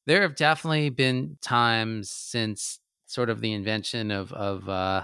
[0.08, 2.79] there have definitely been times since
[3.10, 5.03] sort of the invention of of uh,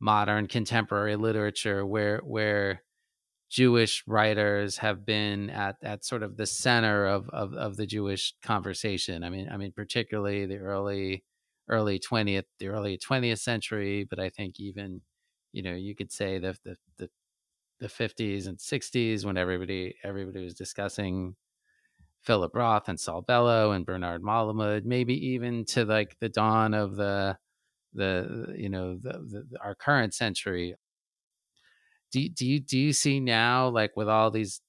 [0.00, 2.82] modern contemporary literature, where where
[3.50, 8.34] Jewish writers have been at at sort of the center of of, of the Jewish
[8.42, 9.24] conversation.
[9.24, 11.24] I mean, I mean, particularly the early
[11.68, 15.00] early twentieth, the early twentieth century, but I think even
[15.52, 17.08] you know you could say the the the
[17.78, 21.36] the 50s and 60s when everybody everybody was discussing
[22.26, 26.96] Philip Roth and Saul Bellow and Bernard Malamud, maybe even to like the dawn of
[26.96, 27.38] the
[27.94, 30.74] the you know the, the, our current century.
[32.12, 34.60] Do do you do you see now like with all these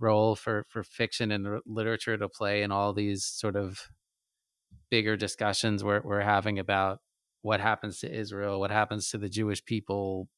[0.00, 3.88] role for for fiction and literature to play in all these sort of
[4.90, 6.98] bigger discussions we're we're having about
[7.42, 10.28] what happens to Israel, what happens to the Jewish people,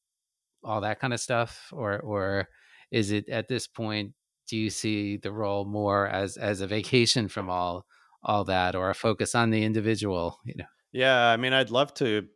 [0.63, 2.47] all that kind of stuff, or or
[2.91, 4.13] is it at this point
[4.47, 7.85] do you see the role more as as a vacation from all
[8.23, 11.93] all that or a focus on the individual you know yeah i mean i'd love
[11.93, 12.27] to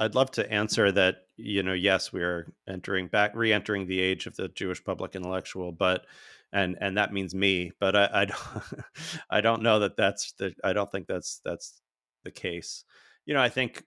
[0.00, 4.26] i'd love to answer that you know yes we are entering back re-entering the age
[4.26, 6.06] of the jewish public intellectual but
[6.52, 8.40] and and that means me but i i don't,
[9.30, 11.80] I don't know that that's the i don't think that's that's
[12.24, 12.84] the case
[13.24, 13.84] you know i think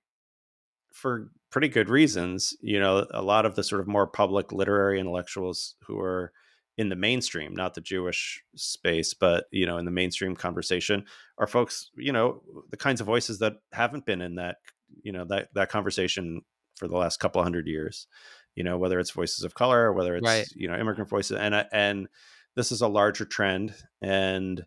[0.92, 2.56] for pretty good reasons.
[2.62, 6.32] You know, a lot of the sort of more public literary intellectuals who are
[6.80, 11.04] in the mainstream, not the Jewish space, but you know, in the mainstream conversation,
[11.38, 14.60] are folks, you know, the kinds of voices that haven't been in that,
[15.04, 16.42] you know, that that conversation
[16.78, 18.08] for the last couple hundred years.
[18.56, 20.48] You know, whether it's voices of color, whether it's right.
[20.56, 22.08] you know immigrant voices, and and
[22.56, 24.66] this is a larger trend, and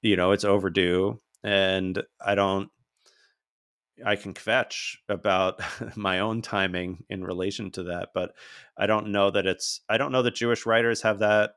[0.00, 2.70] you know it's overdue, and I don't
[4.04, 5.60] I can kvetch about
[5.96, 8.34] my own timing in relation to that, but
[8.76, 11.56] I don't know that it's I don't know that Jewish writers have that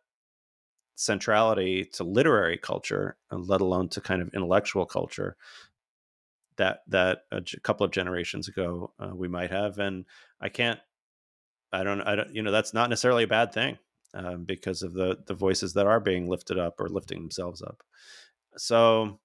[0.96, 5.36] centrality to literary culture, let alone to kind of intellectual culture
[6.58, 10.06] that that a couple of generations ago uh, we might have, and
[10.42, 10.80] I can't.
[11.72, 12.02] I don't.
[12.02, 12.34] I don't.
[12.34, 13.78] You know, that's not necessarily a bad thing
[14.14, 17.84] um, because of the the voices that are being lifted up or lifting themselves up.
[18.58, 19.20] So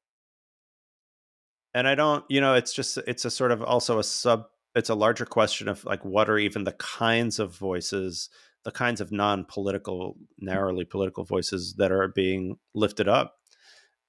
[1.75, 4.91] and I don't, you know, it's just it's a sort of also a sub it's
[4.91, 8.29] a larger question of like what are even the kinds of voices,
[8.65, 13.35] the kinds of non-political, narrowly political voices that are being lifted up.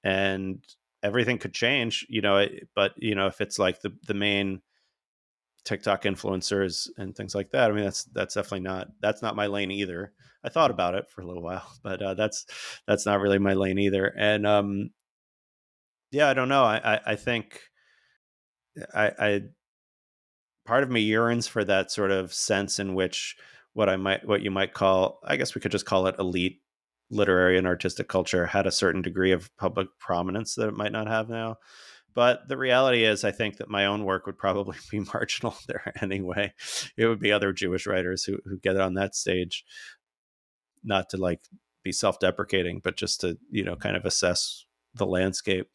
[0.03, 0.63] And
[1.03, 2.45] everything could change, you know,
[2.75, 4.61] but you know, if it's like the the main
[5.63, 7.69] TikTok influencers and things like that.
[7.69, 10.13] I mean, that's that's definitely not that's not my lane either.
[10.43, 12.45] I thought about it for a little while, but uh, that's
[12.87, 14.07] that's not really my lane either.
[14.17, 14.89] And um,
[16.11, 16.63] yeah, I don't know.
[16.63, 17.61] I I, I think
[18.93, 19.41] I, I
[20.65, 23.35] part of me yearns for that sort of sense in which
[23.73, 26.61] what I might what you might call I guess we could just call it elite
[27.09, 31.07] literary and artistic culture had a certain degree of public prominence that it might not
[31.07, 31.57] have now.
[32.13, 35.93] But the reality is, I think that my own work would probably be marginal there
[36.01, 36.53] anyway.
[36.97, 39.63] It would be other Jewish writers who, who get on that stage,
[40.83, 41.41] not to like
[41.83, 45.69] be self deprecating, but just to, you know, kind of assess the landscape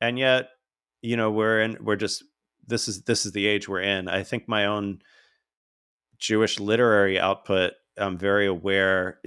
[0.00, 0.50] and yet
[1.02, 2.24] you know we're in we're just
[2.66, 5.00] this is this is the age we're in i think my own
[6.18, 9.20] jewish literary output i'm very aware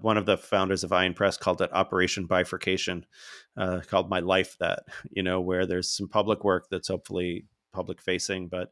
[0.00, 3.06] one of the founders of Ayin Press called it Operation Bifurcation,
[3.56, 8.00] uh, called My Life That, you know, where there's some public work that's hopefully public
[8.00, 8.48] facing.
[8.48, 8.70] But,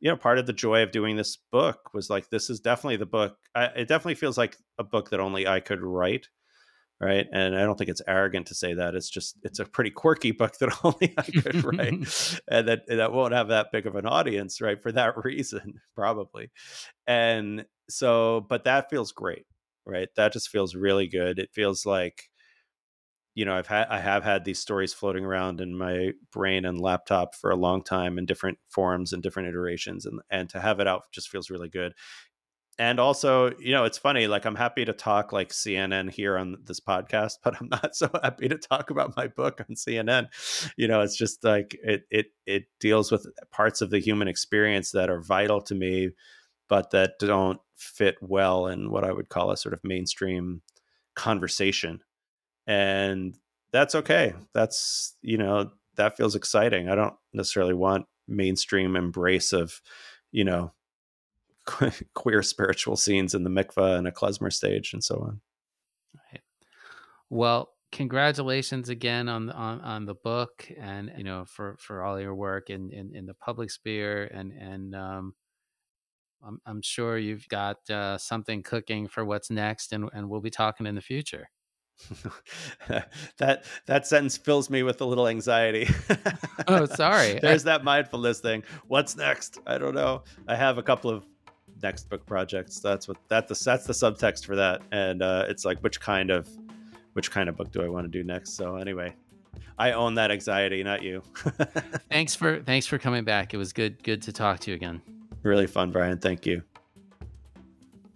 [0.00, 2.96] you know, part of the joy of doing this book was like, this is definitely
[2.96, 3.36] the book.
[3.54, 6.28] I, it definitely feels like a book that only I could write
[7.04, 7.26] right?
[7.32, 8.94] And i don't think it's arrogant to say that.
[8.94, 13.12] It's just it's a pretty quirky book that only i could write and that that
[13.12, 16.50] won't have that big of an audience right for that reason probably.
[17.06, 19.46] And so but that feels great
[19.86, 20.08] right?
[20.16, 21.38] That just feels really good.
[21.38, 22.30] It feels like
[23.34, 26.80] you know i've had i have had these stories floating around in my brain and
[26.80, 30.80] laptop for a long time in different forms and different iterations and and to have
[30.80, 31.92] it out just feels really good
[32.78, 36.56] and also you know it's funny like i'm happy to talk like cnn here on
[36.64, 40.26] this podcast but i'm not so happy to talk about my book on cnn
[40.76, 44.90] you know it's just like it it it deals with parts of the human experience
[44.92, 46.10] that are vital to me
[46.68, 50.62] but that don't fit well in what i would call a sort of mainstream
[51.14, 52.00] conversation.
[52.66, 53.36] And
[53.72, 54.34] that's okay.
[54.52, 56.88] That's you know that feels exciting.
[56.88, 59.80] I don't necessarily want mainstream embrace of
[60.32, 60.72] you know
[62.14, 65.40] queer spiritual scenes in the mikvah and a klezmer stage and so on.
[66.32, 66.42] Right.
[67.30, 72.34] Well, congratulations again on on on the book and you know for for all your
[72.34, 75.34] work in in, in the public sphere and and um
[76.46, 80.50] I'm, I'm sure you've got uh, something cooking for what's next and, and we'll be
[80.50, 81.48] talking in the future
[83.38, 85.88] that that sentence fills me with a little anxiety.
[86.66, 87.38] oh, sorry.
[87.40, 88.64] There's that mindfulness thing.
[88.88, 89.58] What's next?
[89.66, 90.24] I don't know.
[90.48, 91.24] I have a couple of
[91.82, 92.80] next book projects.
[92.80, 96.30] That's what that the that's the subtext for that, and uh, it's like which kind
[96.30, 96.48] of
[97.14, 98.56] which kind of book do I want to do next?
[98.56, 99.14] So anyway,
[99.78, 101.22] I own that anxiety, not you.
[102.10, 103.54] thanks for thanks for coming back.
[103.54, 105.00] It was good good to talk to you again.
[105.42, 106.18] Really fun, Brian.
[106.18, 106.62] Thank you.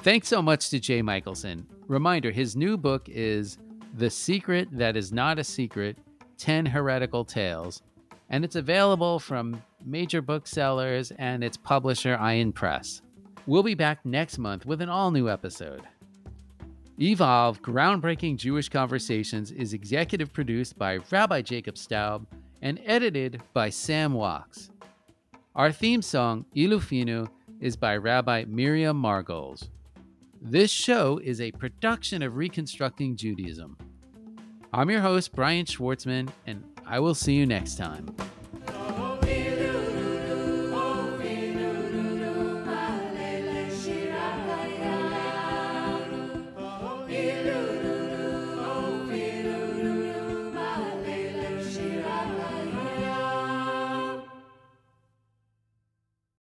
[0.01, 1.67] Thanks so much to Jay Michaelson.
[1.87, 3.59] Reminder: his new book is
[3.97, 5.97] "The Secret That Is Not a Secret:
[6.37, 7.83] Ten Heretical Tales."
[8.31, 13.01] And it's available from major booksellers and its publisher, Ayin Press.
[13.49, 15.81] We'll be back next month with an all new episode.
[17.01, 22.27] Evolve Groundbreaking Jewish Conversations is executive produced by Rabbi Jacob Staub
[22.61, 24.69] and edited by Sam Wachs.
[25.57, 27.27] Our theme song, Ilu Finu,
[27.59, 29.71] is by Rabbi Miriam Margles.
[30.43, 33.79] This show is a production of Reconstructing Judaism.
[34.75, 38.15] I'm your host, Brian Schwartzman, and I will see you next time.